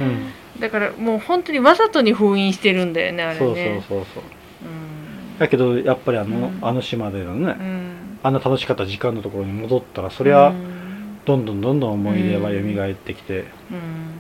[0.58, 3.40] うだからもう本当にわざとに封印してるんだよねあれね。
[3.40, 4.24] そうそうそうそう。
[4.64, 5.38] うん。
[5.38, 6.60] だけどやっぱりあの,、うん。
[6.62, 8.20] あの島でのねう、ん。
[8.24, 10.54] あんな楽しかった時間のところに戻ったらそりゃ
[11.26, 14.15] どんどんどんどん思い出は蘇ってきて、うん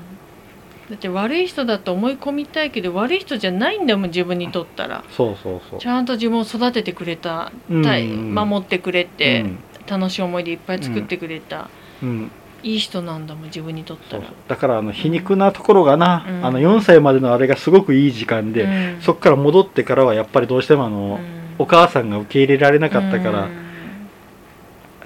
[0.89, 5.03] だって悪い人だと思い込みたいけど悪い人じゃないんだもん自分にとったら。
[5.09, 5.79] そうそうそう。
[5.79, 9.57] ちゃんと自分を育ててくれた、うん守ってくれて、うん。
[9.88, 11.69] 楽しい思い出いっぱい作ってくれた、
[12.03, 12.31] うん。
[12.63, 14.23] いい人なんだもん自分にとったら。
[14.47, 16.45] だからあの皮肉なところがな、うん。
[16.45, 19.01] あの4歳までのあれがすごくいい時間で、うん。
[19.01, 21.36] そっから戻ってからはやっぱりどうしてもあの、うん。
[21.57, 23.65] お母さんが受け入れられなかったから、うん。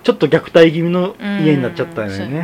[0.03, 2.37] ちょっと虐待気味の家になっちゃったよね。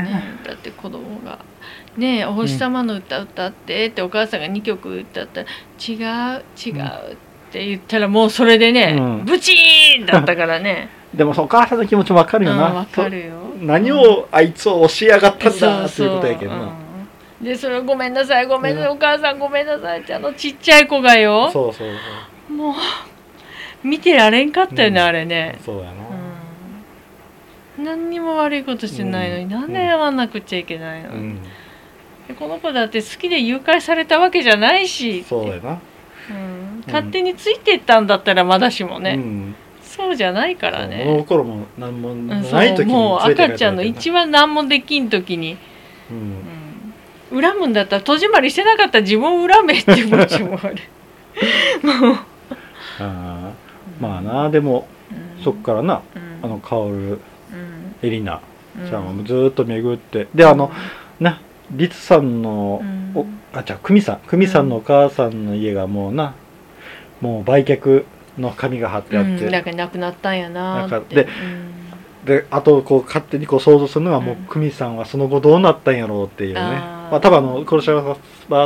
[0.45, 1.39] やだって子供が
[1.97, 5.41] 「ねえお星様の歌歌って」ってお母さんが2曲歌った。
[5.41, 5.47] ら
[5.79, 7.15] 「違う違う」
[7.49, 9.25] って言ったらもうそれでね、うん。
[9.25, 10.89] ブチーンだったからね。
[11.15, 12.69] でもお母さんの気持ちもわかるよな。
[12.69, 13.33] うんわかるよ。
[13.59, 16.59] そ何をあいつを教えやがったんだっていうことやけどな。
[16.59, 16.69] そう
[17.41, 17.45] うん。
[17.45, 21.49] でそれごめんなさいごめんなさい、お母さんごめんなさいってあのちっちゃい子がよ。
[21.51, 21.87] そうそう
[22.49, 22.57] そう。
[22.57, 22.73] もう
[23.87, 25.07] 見てられんかったよね、うん。
[25.07, 25.91] あれね、そうやな。
[27.77, 29.49] うん、何にも悪いことしてないのに、うん。
[29.51, 31.09] なんで謝んなくちゃいけないの、
[32.33, 35.23] この子だって好きで誘拐されたわけじゃないし。
[35.23, 35.79] そうやな。
[36.27, 39.55] うん、勝手についてったんだったらまだしもね、うん。
[39.83, 41.03] そうじゃないからね。
[41.05, 45.57] 物心も何もうんない時にもう赤ちゃんの一番何もできん時に、
[46.09, 46.43] うん。
[47.31, 50.77] うん、恨むんだったら戸締まりしてなかったら自分を恨めって気持ちもある。
[51.83, 52.17] もう、
[52.99, 55.43] あーまあなでもうん。
[55.43, 56.39] そっからなうん。
[56.41, 57.19] あの薫うん。
[58.01, 58.41] エリナ
[58.81, 60.27] うんちゃんはずーっと巡って。
[60.33, 60.71] であの
[61.19, 61.39] な
[61.71, 63.11] リツさんのうん。
[63.15, 64.19] おあじゃあ久美さん。
[64.27, 66.35] 久美さんのお母さんの家がもうな
[67.21, 68.05] もう売却
[68.37, 71.15] の紙が貼ってあって、うん、なんか亡くなったんやなーって。
[71.15, 71.27] で
[72.25, 74.45] であとこう勝手にこう想像するのはもううん。
[74.45, 76.59] 久美さんはその後どうなったんやろうっていうね。
[76.61, 78.17] まあ多分あの黒島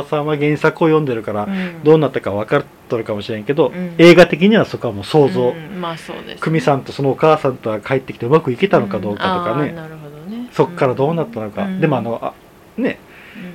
[0.04, 1.84] さんは原作を読んでるからうん。
[1.84, 3.94] どうなったか分かっとるかもしれんけど、うん。
[3.98, 9.78] 映画的にはそこはもう想像、うんまあそうです久美さんとそのお母さんとは帰ってきてうまくいけたのかどうかとかね、ん。
[9.78, 10.48] あーなるほどね。
[10.52, 11.80] そっからどうなったのか、うん。
[11.80, 12.32] でもあのあ
[12.76, 12.98] ね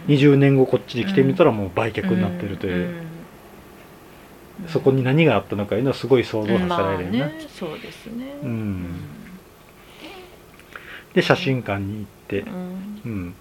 [0.07, 0.15] うん。
[0.15, 3.05] 20年後こっちに来てみたらもう売却になってるという、うん
[4.67, 8.37] そこに何があったのかいうのはすごい想像させられるよね,、まあねそうですね。
[8.41, 8.85] うん。
[11.13, 12.39] で写真館に行って。
[13.05, 13.35] うん。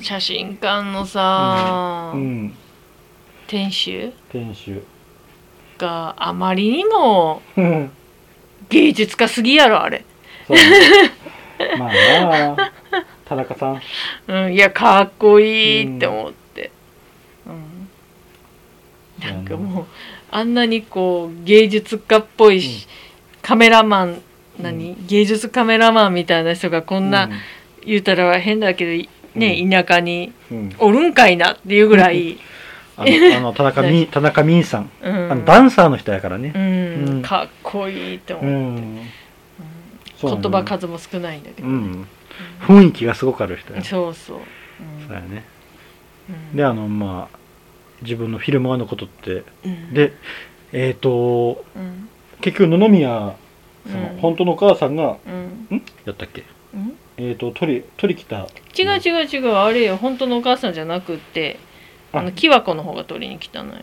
[0.00, 2.54] 写真館のさ、うん。
[3.46, 4.12] 店主？
[4.30, 4.82] 店主。
[5.76, 7.90] があまりにもうん。
[8.68, 10.04] 芸術家すぎやろあれ、
[10.46, 10.62] そうね。
[11.78, 12.72] まあなあ
[13.34, 13.80] 田中さん。
[14.28, 16.70] うん、いやかっこいいって思って、
[17.46, 19.26] うん。
[19.28, 19.86] なんかもう
[20.30, 22.86] あんなにこう芸術家っぽいし、
[23.42, 24.22] カメラマン
[24.58, 27.28] 何、芸術カメラマンみたいな人がこんな、
[27.84, 30.32] 言うたら変だけどね、う田舎に
[30.78, 32.38] おるんかいなっていうぐらい、
[32.96, 34.90] あのあの 田中み田中みんさん。
[35.02, 35.32] うん。
[35.32, 36.52] あのダンサーの人やからね。
[36.54, 36.62] うん。
[36.62, 37.22] うん。
[37.22, 38.34] かっこいいって。
[38.34, 39.00] 思うう、ん。
[40.16, 42.06] そうな言の葉数も少ないんだけど、うん
[42.60, 45.44] 雰囲気がすごくある人やそうそう、うんそうやね。
[46.50, 46.56] うん。
[46.56, 47.38] であのまあ
[48.02, 49.94] 自分のフィルムが残っとってうん。
[49.94, 50.12] で
[50.72, 52.08] えっ、とうん。
[52.40, 53.34] 結局野々宮
[53.86, 54.18] その、うん。
[54.18, 55.76] 本当のお母さんがうん。
[55.76, 55.82] ん？
[56.04, 56.44] やったっけ？
[56.74, 56.96] うん？
[57.16, 58.48] えっ、と取り取り来た。
[58.76, 59.48] 違う違う違う。
[59.52, 61.58] あれよ本当のお母さんじゃなくって
[62.12, 62.22] あ。
[62.22, 63.80] の木和子の方が取りに来たのよ。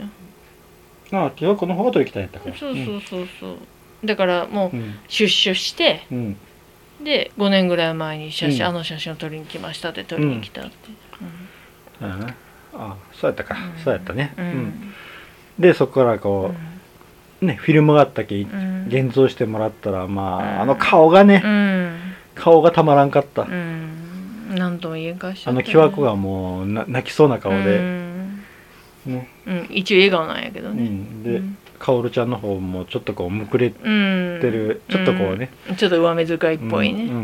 [1.13, 2.55] ああ木はこの方が取り来たんやったから。
[2.55, 3.57] そうそうそうそう。
[4.05, 4.95] だからもううん。
[5.07, 6.37] 出所してうん
[7.03, 8.69] で5年ぐらい前に写真、うん。
[8.69, 10.71] あの写真を撮りに来ましたって撮りに来たって、
[11.99, 12.35] そうやね
[12.73, 13.83] ああそうやったか、うん。
[13.83, 14.47] そうやったね、ううん。
[14.49, 14.93] ん
[15.59, 16.53] でそこからこ
[17.41, 18.87] う、ねフィルムがあったけうん。
[18.87, 20.61] 現像してもらったらまあ、うん。
[20.61, 21.97] あの顔がね、うん。
[22.35, 24.55] 顔がたまらんかった、うん。
[24.55, 28.37] 何とも言えんかしちゃあの木枠がもうな泣きそうな顔うで、ん。
[29.05, 29.27] ね。
[29.47, 31.41] うん、一応笑顔なんやけどね、うん、で、
[31.81, 34.39] うんかおるちゃんの方もちょっとこうむくれてうん。
[34.39, 35.75] る、ちょっとこうね、うん。
[35.75, 37.05] ちょっと上目遣いっぽいね。
[37.05, 37.09] うん。
[37.09, 37.15] うん。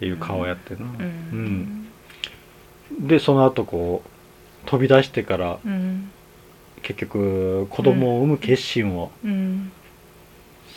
[0.00, 0.06] うん。
[0.06, 1.86] いう顔やってな、ううん。
[3.00, 6.10] でその後こう飛び出してからうん。
[6.82, 9.72] 結局子供を産む決心をうん。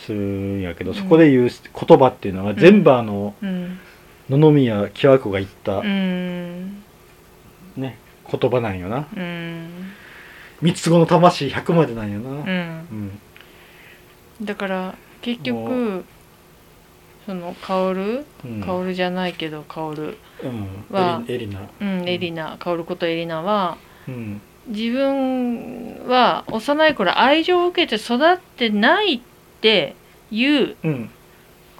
[0.06, 3.78] するんやけど、うんそこで言う言葉っていうのは全部あの、うん。
[4.30, 6.82] 野々宮喜和子が言った、うん。
[7.76, 7.98] ね
[8.30, 9.06] 言葉なんよな。
[9.14, 9.68] うん
[10.62, 12.38] 三つ子の魂100までなんよな、うん。
[14.40, 14.46] うん。
[14.46, 16.04] だから結も局
[17.26, 18.24] その薫？
[18.44, 18.60] うん。
[18.60, 20.16] 薫じゃないけど薫。
[20.42, 20.84] うん。
[20.90, 22.08] はエリエリナ、うん。
[22.08, 22.56] エリナ。
[22.58, 23.78] 薫ことエリナは
[24.08, 24.40] うん。
[24.66, 29.20] 自分は幼い頃愛情を受けて育ってないっ
[29.60, 29.94] て
[30.30, 31.10] いううん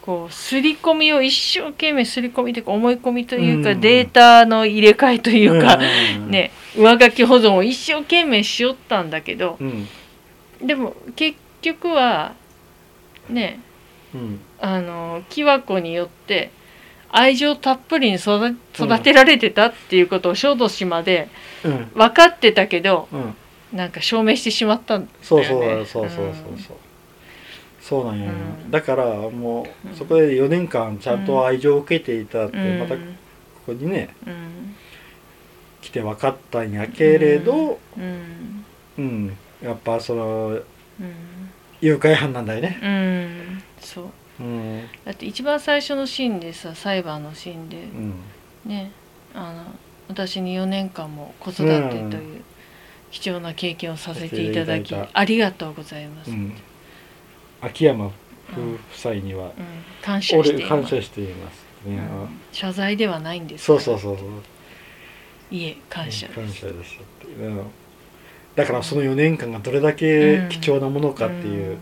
[0.04, 3.80] こう刷り込みを一生懸命刷り込みというか思い込みというか、うん。
[3.80, 6.30] データの入れ替えというか、うん。
[6.30, 9.88] ね上書き保存を一生懸命しよったんだけどうん。
[10.62, 12.34] でも結局は
[13.30, 13.60] ね
[14.14, 14.40] うん。
[14.60, 16.50] あの木和子によって
[17.08, 21.30] 愛情たっぷりに育育てられてたっていうことを小豆島で
[21.64, 21.90] うん。
[21.94, 23.34] 分かってたけどうん。
[23.72, 25.18] なんか証明してしまったんだよね。
[25.22, 26.76] そうそうそうそうそうそう。
[26.76, 26.83] うん
[27.84, 28.30] そうなんよ、
[28.64, 28.70] うん。
[28.70, 32.78] だからもうそこで4年間ちゃんと愛情を受けていたって、うん。
[32.78, 33.00] またこ
[33.66, 34.74] こにねうん。
[35.82, 38.64] 来て分かったんやけれど、うん。
[38.96, 39.36] うん。
[39.62, 40.62] やっぱそのうん。
[41.82, 42.80] 誘拐犯なんだよね。
[42.82, 43.62] うん。
[43.80, 44.10] そう。
[44.40, 44.80] うん。
[45.04, 48.14] だって一番最初のシーンでさ裁判のシーンでうん。
[48.64, 48.92] ね
[49.34, 49.64] あの
[50.08, 52.44] 私に4年間も子育てという
[53.10, 56.54] 貴重な経験をさせていただきありがとうございます、うん、
[57.64, 58.12] 秋山夫
[58.94, 59.52] 妻にはうん。
[60.02, 61.10] 感謝しています。
[61.10, 61.96] ています、ね。
[61.96, 62.28] うん。
[62.52, 64.28] 謝罪ではないんですそうそうそうそう。
[65.50, 66.40] いえ感謝です。
[66.40, 66.98] 感謝です
[68.54, 71.78] だからその4年間がどれだけ貴重なものかっていう、うん。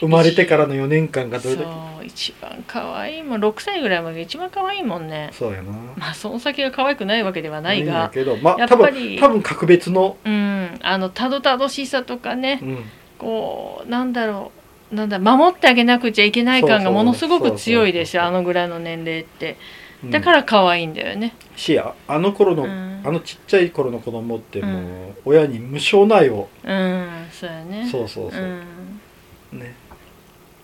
[0.00, 2.04] 生まれてからの4年間がどれだけそう。
[2.06, 3.44] 一番可愛いもん。
[3.44, 5.30] 6歳ぐらいまで一番可愛いもんね。
[5.32, 5.72] そうやな。
[5.96, 8.36] まあその先が可愛くないわけではないがけど。
[8.36, 10.78] まやあ多分っぱり多分格別の、うん。
[10.82, 12.60] あのたどたどしさとかね。
[12.62, 12.84] うん、
[13.18, 14.63] こうなんだろう
[14.94, 19.56] なんだ守ってあげなくちゃいけない感がものすごく強いでしょあのぐらいの年齢って。
[20.02, 20.10] うん。
[20.10, 23.00] だから可愛いんだよね、しああの頃の、うん。
[23.04, 27.26] あのちっちゃい頃の子供ってもう、親に無償の愛を、うん。
[27.32, 27.88] そうやね。
[27.90, 29.00] そうそうそう、ん。
[29.52, 29.74] ね。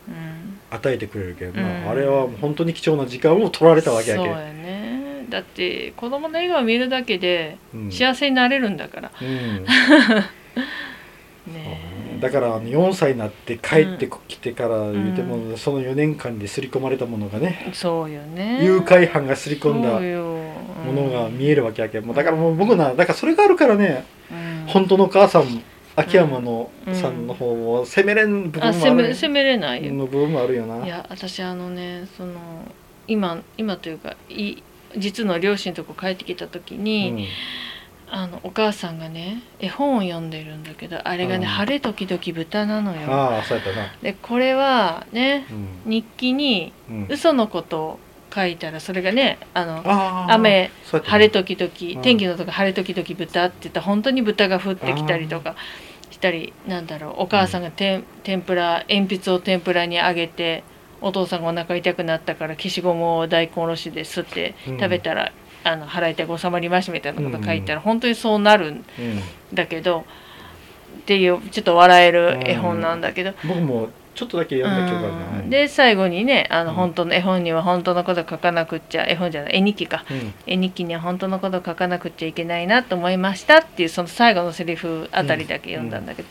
[0.09, 0.59] うん。
[0.71, 1.89] 与えてくれるけど、まうん。
[1.89, 5.27] あ、あれは本当に貴重な時間を取られたわけやけそうやね。
[5.29, 7.93] だって子供の笑顔見るだけでうん。
[7.93, 9.65] 幸せになれるんだから、うん。
[11.53, 11.90] ね
[12.21, 18.63] だからあの4歳になって帰ってきてから見ても、うその4年間で刷り込まれたものがね、そうよね。
[18.63, 19.93] 誘拐犯が刷り込んだ
[20.85, 22.05] ものが見えるわけやけん。
[22.05, 24.67] もうだからもう僕なだからそれがあるからね、うん。
[24.67, 25.63] 本当のお母さん
[25.97, 30.85] 秋山のうんさんの方を責めれん部分あもある責め責めれないよ、の部分もあるよな。
[30.85, 32.35] いや私あのねその
[33.07, 34.63] 今今というかい
[34.97, 37.29] 実の両親のとこ帰ってきた時に、
[38.13, 41.53] あのお母さんがね絵本を読んでるんだけどあれがね「うん。
[41.53, 43.07] 晴れ時々豚」なのうん、よ。
[43.13, 43.93] ああそうやったな。
[44.03, 45.91] でこれはねうん。
[45.91, 47.07] 日記にうん。
[47.09, 47.99] 嘘のことを
[48.35, 51.19] 書いたらそれがねあのああ雨そうやったな。
[51.19, 52.03] 晴れ時々うん。
[52.03, 55.55] 天気のとこ晴れ時々豚って言ったら本当に豚が降ってきたりとか
[56.11, 60.65] したりなんだろうお母さんがてん天ぷら鉛筆を天ぷらにあげて
[61.01, 64.79] お父さんがお腹痛くなったから消しゴムを大根おろしで吸ってうん。
[64.79, 65.33] 食べたら、
[65.65, 68.85] あの腹痛が収まりましたみたいなこと書いたら、本当にそうなるんうん
[69.53, 70.05] だけど
[71.01, 76.77] っていうちょっと笑える絵本なんだけど、僕もちょっとだけ読んだ記憶あるで最後にねあのうん。
[76.77, 79.57] 本当の絵本には本当のこと書かなくっちゃ絵本じゃない。
[79.57, 80.05] 絵日記か。
[80.11, 80.35] うん。
[80.47, 86.29] 絵日記には本当のこと書かなくっちゃいけないなと思いましたっていうその最後のセリフあたりだけ読んだんだけど、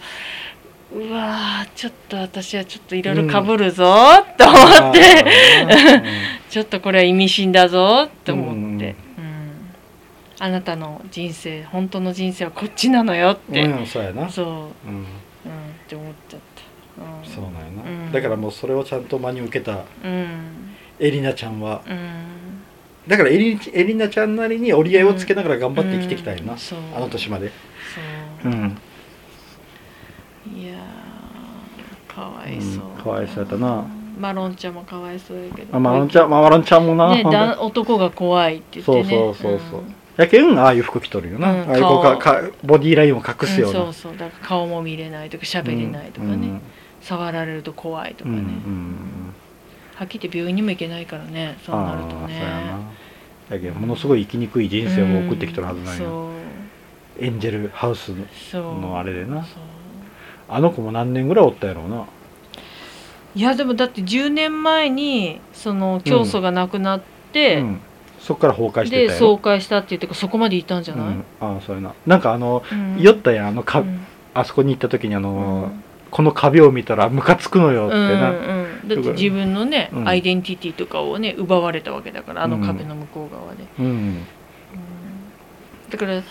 [0.94, 5.26] うわーちょっと私はちょっといろいろかぶるぞーと思って、
[6.50, 9.09] ちょっとこれは意味深だぞーと思って、うん
[10.40, 14.30] あなたの人生本当の人生はこっちなのよって、うん、うん、そうやな。
[14.30, 15.06] そう、うん、うんっ
[15.88, 16.40] て思っちゃっ
[16.98, 18.12] た、うん、そうなんやな、うん。
[18.12, 20.76] だからもうそれをちゃんと真に受けたうん。
[21.00, 21.82] エリナちゃんは。
[21.88, 22.10] うん。
[23.08, 26.56] だからエリエリナちゃんなりに折り合いをつけながら頑張って生きてきたんやな、
[26.96, 27.52] あの年まで。
[28.44, 28.78] そう、ん。
[30.54, 33.86] いやーかわいそう、うんかわいそうやったな。
[34.20, 35.76] マロンちゃんもかわいそうやけど。
[35.76, 37.24] あマロンちゃんマロンちゃんもな、ね
[37.60, 39.10] 男が怖いって言ってね。
[39.10, 39.84] そうそうそうそう
[40.20, 42.18] やけんああいう服着とるよな、うんああいうか顔。
[42.18, 44.18] かボディラインを隠すような、うんそうそう。
[44.18, 46.62] だから顔も見れないとか喋れないとかね、うん
[47.02, 48.44] 触られると怖いとかね、
[49.96, 51.58] はっきり言って病院にも行けないからね。
[51.66, 52.14] そうなるとね。
[52.28, 52.80] そうやな。
[53.50, 56.40] だけどものすごい生きにくい人生を送ってきてるはずなんよ、うん
[57.22, 58.14] エンジェルハウス
[58.54, 59.46] のあれでな。
[60.50, 62.06] あの子も何年ぐらいおったやろうな。
[63.36, 67.02] いやでもだって10年前にその教祖が亡くなっ
[67.32, 67.82] て、うん、
[68.20, 69.28] そっから崩壊してでたやろ？
[69.28, 71.94] 総会したっていうかそこまでいたんじゃない、うん、ああそうやな。
[72.06, 72.98] なんかあの、うん。
[73.00, 74.06] 酔ったやんあのか、うん。
[74.34, 75.30] あそこに行った時にあうの、
[75.68, 75.84] ん。
[76.12, 80.08] この壁を見たらムカつくのよってうんな、うん、だって自分のね、うん。
[80.08, 83.86] アイデンティティとかをね奪われたわけだからあの壁の向こう側で、うん。
[83.86, 84.26] うん。
[85.90, 86.22] だから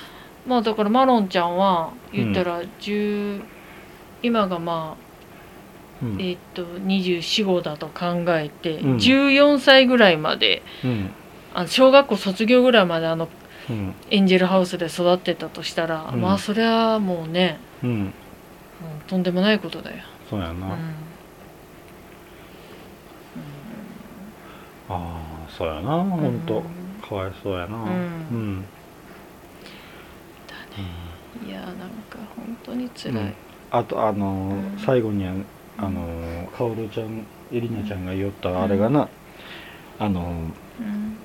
[0.47, 3.43] まあだからマロンちゃんは言ったら10、
[4.23, 6.21] 今がまあうん。
[6.21, 8.97] えーっと245だと考えて、うん。
[8.97, 11.11] 14歳ぐらいまでうん
[11.59, 13.29] あの小学校卒業ぐらいまであの
[13.69, 13.93] うん。
[14.11, 16.21] エンジェルハウスで育ってたとしたら、うん。
[16.21, 17.91] まあそれはもうね、うん。
[17.91, 18.13] うん
[19.09, 19.97] とんでもないことだよ。
[20.31, 20.63] そうやな、うん。
[20.63, 20.77] あ
[24.89, 26.05] あそうやな。
[26.05, 26.63] ほんと、
[27.07, 27.77] かわいそうやな。
[27.77, 27.83] うん。
[27.83, 27.89] う
[28.37, 28.65] ん。
[31.45, 33.15] いやーなんか本当に辛い。
[33.15, 33.35] うん。
[33.73, 34.79] あとあのーうん。
[34.79, 35.33] 最後にあ
[35.79, 39.09] あのーカオルちゃんエリナちゃんが言ったあれがな、
[39.99, 40.21] あの
[40.81, 41.19] うん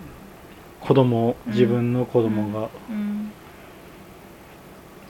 [0.85, 3.31] 子供うん自分の子供が、うん。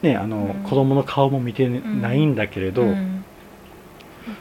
[0.02, 0.64] ねあの、うん。
[0.64, 3.26] 子供の顔も見てないんだけれど、うん。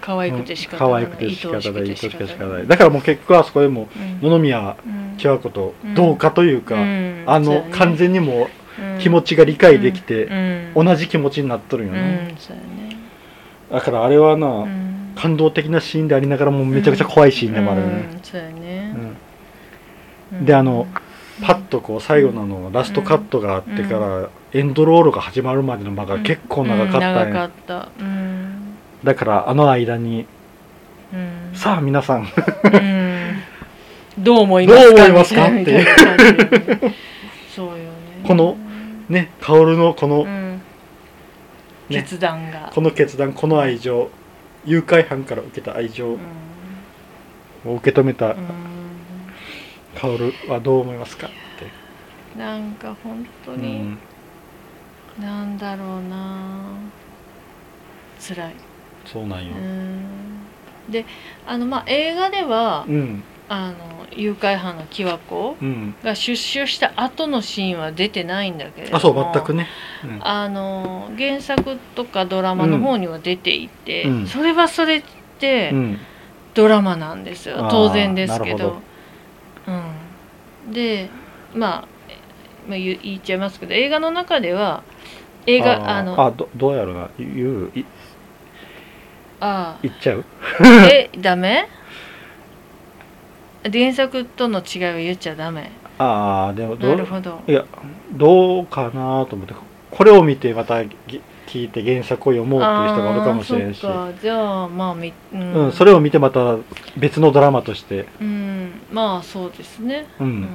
[0.00, 1.04] 可愛くて仕方可ない。
[1.04, 1.82] 愛くて仕方ない。
[1.90, 2.64] 愛しくて仕方ない。
[2.64, 4.20] いだからもう結局あそこでもうん。
[4.20, 7.24] 野々宮うん千和子と同化というか、うん。
[7.26, 7.68] あの、ね。
[7.72, 8.48] 完全にも
[8.98, 10.26] う気持ちが理解できて、
[10.74, 10.86] うん。
[10.86, 12.96] 同じ気持ちになっとるんようね、んそうやね。
[13.70, 14.92] だからあれはな、うん。
[15.14, 18.08] 感動的なシーンでありながらもめちゃくちゃ怖いシーンでもあるよね、
[20.40, 20.86] であの
[21.40, 26.98] パッとこう最後のあのラストカットがあってから、エンドロールが始まるまでの間が結構長か
[27.46, 28.76] ったね、うん。
[29.02, 30.26] だからあの間に
[31.12, 31.50] うん。
[31.54, 32.28] さあ皆さん。
[32.64, 33.42] うん。
[34.18, 34.84] どう思いますか？
[34.84, 35.48] どう思いますか？
[35.48, 36.94] みたいな感じでね
[37.54, 37.82] そうよね。
[38.26, 38.56] この
[39.08, 40.58] ね薫のこの、うん。
[40.58, 40.62] ね
[41.88, 42.70] 決断が。
[42.74, 44.10] この決断この愛情
[44.66, 47.72] 誘拐犯から受けた愛情うん。
[47.72, 48.36] を受け止めたうん
[50.02, 53.98] 薫はどう思いますかって、なんか本当うに、ん、
[55.20, 56.74] なんだろうな。
[58.18, 58.54] 辛い。
[59.04, 59.52] そうなんよ。
[59.54, 60.90] うん。
[60.90, 61.06] で
[61.46, 63.22] あのまあ映画では、うん。
[63.48, 65.94] あの誘拐犯のキワコうん。
[66.02, 69.68] が出所した後のシーンは出てないんだけれどもあそう全くね、
[70.04, 70.18] うん。
[70.26, 74.26] あの原作とかドラマの方には出ていて、うん。
[74.26, 75.02] それはそれっ
[75.38, 75.98] てうん。
[76.54, 78.82] ドラマなんですよ、当然ですけど
[79.66, 81.10] うん、で
[81.54, 81.88] まあ、
[82.68, 84.82] まあ、言言っちゃいますけど映画の中では
[85.46, 87.10] 映画あのあどどうやろうな。
[87.18, 87.84] 言うい
[89.40, 90.24] あ言っちゃう？
[90.60, 91.68] ーえダメ？
[93.64, 95.72] 原作との違いを言っちゃダメ。
[95.98, 96.90] ああでもどう？
[96.90, 97.40] なるほど。
[97.46, 97.64] いや
[98.12, 99.54] どうかなと思って
[99.90, 100.96] これを見てまたぎ
[101.52, 103.80] 聞いて原作を読もうっていう人がおるかもしれんし。
[104.22, 106.56] じゃあまあみうん、うん、それを見てまた
[106.96, 108.70] 別のドラマとして、うん。
[108.90, 110.06] まあそうですね。
[110.18, 110.26] うん。
[110.26, 110.48] うん。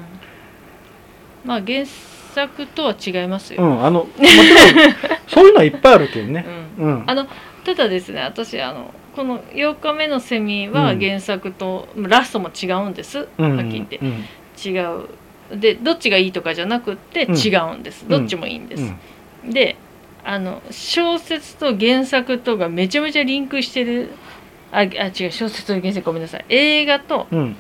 [1.46, 4.96] まあ原作とは違いますよ、うん、あのもちろん
[5.28, 6.46] そういうのはいっぱいあるけどね、
[6.80, 6.86] うん。
[6.86, 7.28] うん、あの
[7.64, 11.00] ただですね私あのこの「8日目のセミ」はうん。
[11.00, 14.00] 原作と、ラストも違うんです、うんはっきり言って。
[14.02, 14.26] うん。
[14.66, 15.60] 違う。
[15.60, 17.36] でどっちがいいとかじゃなくってうん。
[17.36, 18.94] 違うんです、んどっちもいいんです、
[19.46, 19.52] うん。
[19.52, 19.76] で
[20.30, 24.10] あの小説と原作とがめちゃめちゃリンクしてる
[24.74, 26.46] ああ違う小説と原作ごめんなさい。
[26.50, 27.56] 映画とうん。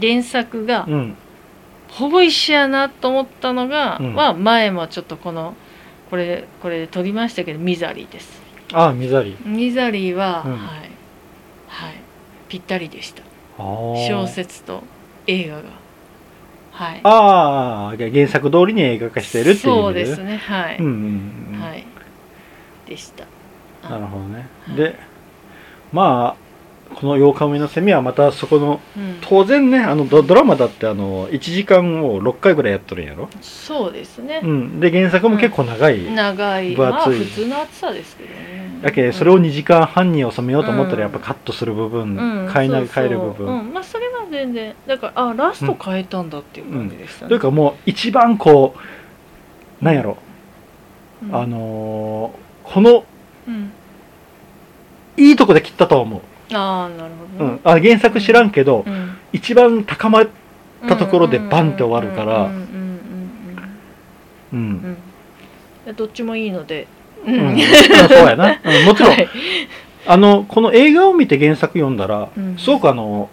[0.00, 1.16] 原作がうん。
[1.88, 4.14] ほぼ一緒やなと思ったのが、うん。
[4.14, 5.54] は前もちょっとこの
[6.08, 8.40] これこれで撮りましたけどミザリーです。
[8.72, 9.36] ああミザリ。
[9.44, 10.52] ミザリーは、うん。
[10.52, 10.60] はい。
[11.68, 11.94] はい。
[12.48, 13.22] ぴったりでした。
[13.58, 14.82] 小説と
[15.26, 15.62] 映画が。
[16.72, 17.00] はい。
[17.04, 19.58] ああ原作通りに映画化してるっていう。
[19.58, 21.45] そうですねはい、うんうん
[22.86, 23.26] でした。
[23.88, 24.48] なるほどね。
[24.66, 24.76] はい。
[24.76, 24.98] で
[25.92, 26.46] まあ
[26.94, 34.40] この8日目のセミはまたそこのうん、当然ねあのドドラマだってあの1時間を6回ぐらいやっとるんやろ、そうですね。
[34.42, 36.76] う、ん、で原作も結構長い、長い。
[36.76, 37.18] 分厚い。
[37.18, 38.78] まあ普通の厚さですけどね。
[38.82, 40.98] だけどそれを2時間半に収めようと思ったうん。
[40.98, 42.50] らやっぱカットする部分、うん。
[42.52, 48.76] 変えな変える部分、うん、まあそれは全然だからあラスト変えたんだっていう感じでしたね、というかもう一番こ
[49.82, 50.18] うなんやろ、
[51.24, 51.34] うん。
[51.34, 53.04] あのーこの
[53.48, 53.72] うん。
[55.16, 56.20] いいとこで切ったとは思う、
[56.54, 59.16] ああなるほどね、うん、あ原作知らんけど、うん。
[59.32, 60.28] 一番高まっ
[60.86, 62.50] たところでバンって終わるから。
[64.52, 64.96] うん。
[65.96, 66.86] どっちもいいので。
[67.24, 67.48] ううん。
[67.48, 69.28] うんそうやな、うんもちろん、はい。
[70.06, 72.58] あのこの映画を見て原作読んだら、うん。
[72.58, 73.30] すごくあの、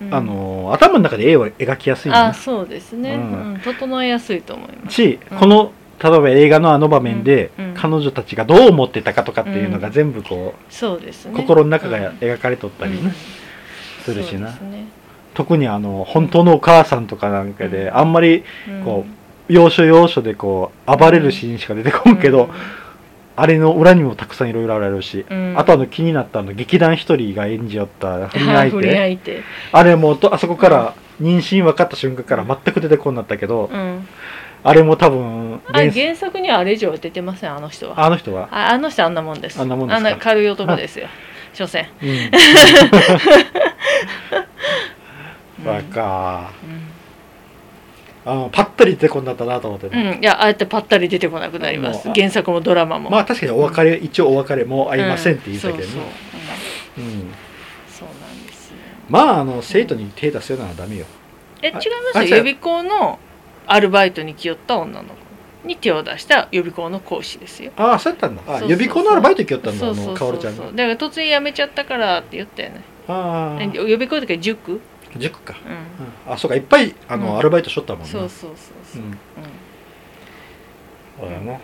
[0.00, 0.14] うん。
[0.14, 3.18] あの頭の中で絵を描きやすいあそうですね、
[3.64, 4.94] 整えやすいと思います。
[4.94, 5.38] し、うん。
[5.38, 5.72] この
[6.02, 7.74] 例えば映画のあの場面で、うんうん。
[7.74, 11.36] 彼女たちがどう思ってたかとかっていうのがうん全部こそうですう、ね。
[11.36, 12.16] 心の中がうん。
[12.18, 12.98] 描かれとったり
[14.02, 14.88] するしな、ね。
[15.34, 17.96] 特にあの本当のお母さんとかなんかで、うん。
[17.96, 18.84] あんまりうん。
[18.84, 19.06] こ
[19.48, 22.50] 要所要所でこう暴れるシーンしか出てこんけど、
[23.36, 25.54] あれの裏にもたくさんいろいろあるし、うん。
[25.56, 29.42] あとあの気になったあの劇団一人が演じよった不倫相手。
[29.72, 34.06] あれもとあそこから妊娠分かった瞬間から全く出てこんなったけど、うん
[34.68, 38.04] あれも多分あ原原作にはあれ以上は出てませんあの人は。
[38.04, 39.60] あの人は、ああの人あんなもんです。
[39.60, 40.16] あんなもんですか？
[40.18, 41.06] 軽い男ですよ。
[41.54, 41.86] 所詮。
[42.02, 42.30] うん、 うん。
[48.28, 52.10] あのパッタリ出てこんだったなと思ってね、うん、いやああやってぱったり出てこなくなります。
[52.12, 53.08] 原作もドラマも。
[53.08, 55.84] まあ確かにお別れ、一応お別れもう会いませんって言ったけどね、
[56.98, 57.30] うん
[57.88, 58.76] そうなんですよ。
[59.08, 61.06] まああの生徒に手出すようなのはダメよ。
[61.62, 61.78] え違いあ
[62.14, 62.28] ます？
[62.28, 63.20] よ予備校の
[63.66, 65.14] アルバイトに来よった女の子
[65.66, 67.72] に手を出した予備校の講師ですよ。
[67.76, 68.42] ああそうやったんだ。
[68.42, 68.70] あそうそうそう。
[68.70, 70.38] 予備校のアルバイト行きよったんだあそうそうのそう。
[70.38, 70.64] ちゃんが。
[70.64, 74.80] だから突然辞めちゃったからって言ったよねああ予備校とか塾、
[75.16, 75.72] 塾か、うん。
[75.72, 77.38] うんあそうかいっぱいあの、うん。
[77.38, 78.08] アルバイトしとったもんね。
[78.08, 78.56] そうそうそう
[78.92, 79.10] そう、うん。
[79.10, 79.16] う
[81.20, 81.60] そうやな、ん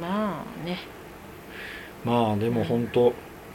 [0.00, 0.78] まあね、
[2.04, 3.12] まあでも本当、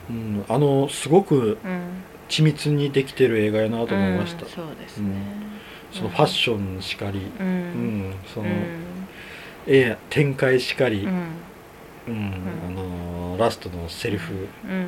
[0.10, 5.16] うん、あのすごくうん、緻密にできてる映画やなと思いました、うんそうですね、
[5.92, 8.54] そのファッションしかり、うん、うんその、うん。
[9.68, 11.12] ええ展開しかり、うん。
[12.08, 12.34] うん
[12.68, 14.88] あのラストのセリフうん。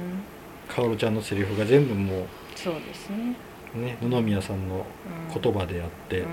[0.68, 2.26] 薫ちゃんのセリフが全部も
[2.56, 3.36] そうですね、
[3.76, 4.86] うね野々宮さんの
[5.34, 6.28] うん、言葉であってう、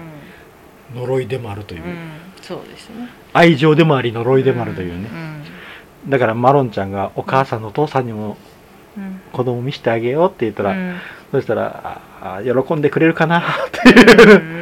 [0.96, 1.00] ん。
[1.00, 2.10] 呪いでもあるという、うん、
[2.40, 3.08] そうですね。
[3.32, 6.10] 愛情でもあり呪いでもあるというね、ん。
[6.10, 8.36] だからマロンちゃんがお母さんのお父さんにも
[8.96, 9.20] うん。
[9.32, 10.96] 子供見せてあげようって言ったら、うん。
[11.30, 12.00] そしたら
[12.42, 13.94] 喜んでくれるかなってう。
[13.94, 14.52] ん。
[14.52, 14.57] いう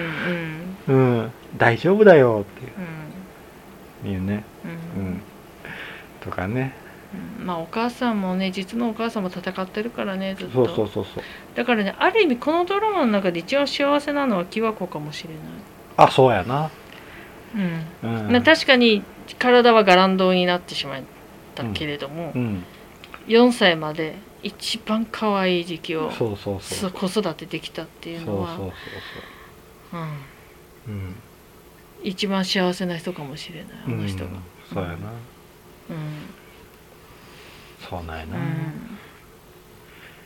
[0.89, 0.97] うん。
[0.97, 2.45] うん、大丈夫だよ。
[2.49, 2.73] って
[4.05, 4.09] う。
[4.09, 4.13] ん。
[4.13, 5.07] いうね、ううん。
[5.15, 5.21] ん、
[6.21, 6.75] とかね。
[7.39, 7.47] うん。
[7.47, 10.67] まあお母さんもね実のお母さんも戦ってるからねずっと。
[10.67, 11.25] そうそうそうそう。
[11.55, 15.31] だからねある意味このドラマの中で一番幸せなのはキワコかもしれ
[15.97, 16.71] あそうやな、ない、
[18.05, 18.27] うん。
[18.27, 18.33] うん。
[18.33, 19.03] な確かに
[19.39, 21.03] 体は伽藍堂になってしまっ
[21.55, 22.65] たけれども、うん、
[23.27, 26.91] 4歳まで一番可愛い時期をそうそうそう。
[26.91, 28.49] そ子育てできたっていうのは。
[28.49, 28.71] そうそう
[29.91, 30.11] そううんそう。
[30.11, 30.36] うん
[32.03, 34.39] 一番幸せな人かもしれないあの人が、うん
[34.73, 34.95] そうやな。
[34.95, 34.97] うん。
[37.89, 38.37] そうなんやな、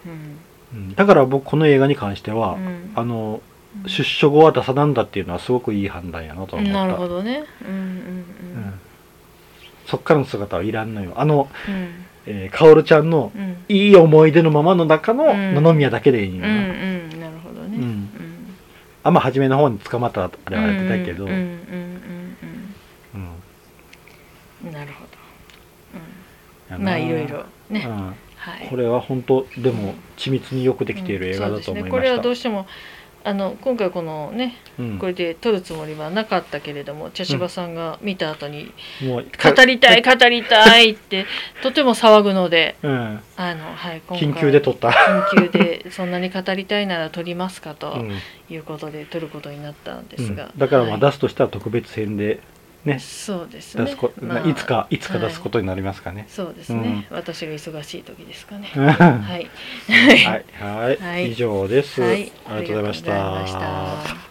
[0.07, 0.39] うん。
[0.73, 0.95] うん。
[0.95, 2.93] だから僕この映画に関しては、うん。
[2.95, 3.43] あの
[3.87, 6.73] 出所後は出さなんだっていうのはすごくいい判断やなと思った。
[6.73, 7.45] なるほどね。
[7.63, 8.81] うんうんうん。
[9.87, 11.13] そっからの姿はいらんのよ。
[11.17, 11.75] あの、うん。
[11.75, 13.57] うんえー、薫ちゃんのうん。
[13.69, 15.55] いい思い出のままの中のうん。
[15.55, 16.57] 野々宮だけでいいんうんうよな、
[17.17, 17.39] んなる
[19.03, 23.35] あんま初めの方に捕まったらあれはやってたけど、うんうんうんうん
[24.65, 25.07] うんなるほ
[26.71, 27.45] ど、うん、まあいろいろ。
[27.71, 28.15] ね、うん。
[28.37, 28.69] はい。
[28.69, 32.67] これは本当でも緻密によくできている映画だと思いました、うんね、これはどうしても
[33.23, 34.99] あの今回このねうん。
[34.99, 41.27] これで撮るつもりはなかったけれども茶芝さんが見た後に語りたい語りたいって
[41.63, 48.19] とても騒ぐのでうん、あの、はい、今回緊急で撮った、緊急でそんなに語りたいなら撮りますかとうん。
[48.49, 50.59] いうことで撮ることになったんですが、うん。
[50.59, 52.41] だからまあはい出すとしたら特別編で
[52.85, 52.99] ね。
[52.99, 53.85] そうですね。
[53.85, 54.99] 出すこ、まあいつかい。
[54.99, 58.69] つか出すことになりますかね、そうですね、私が忙しい時ですかね。
[58.75, 59.43] は はい。
[59.43, 59.51] い
[59.89, 61.33] はい、はい。
[61.33, 62.33] 以上です、はい。
[62.47, 64.30] ありがとうございました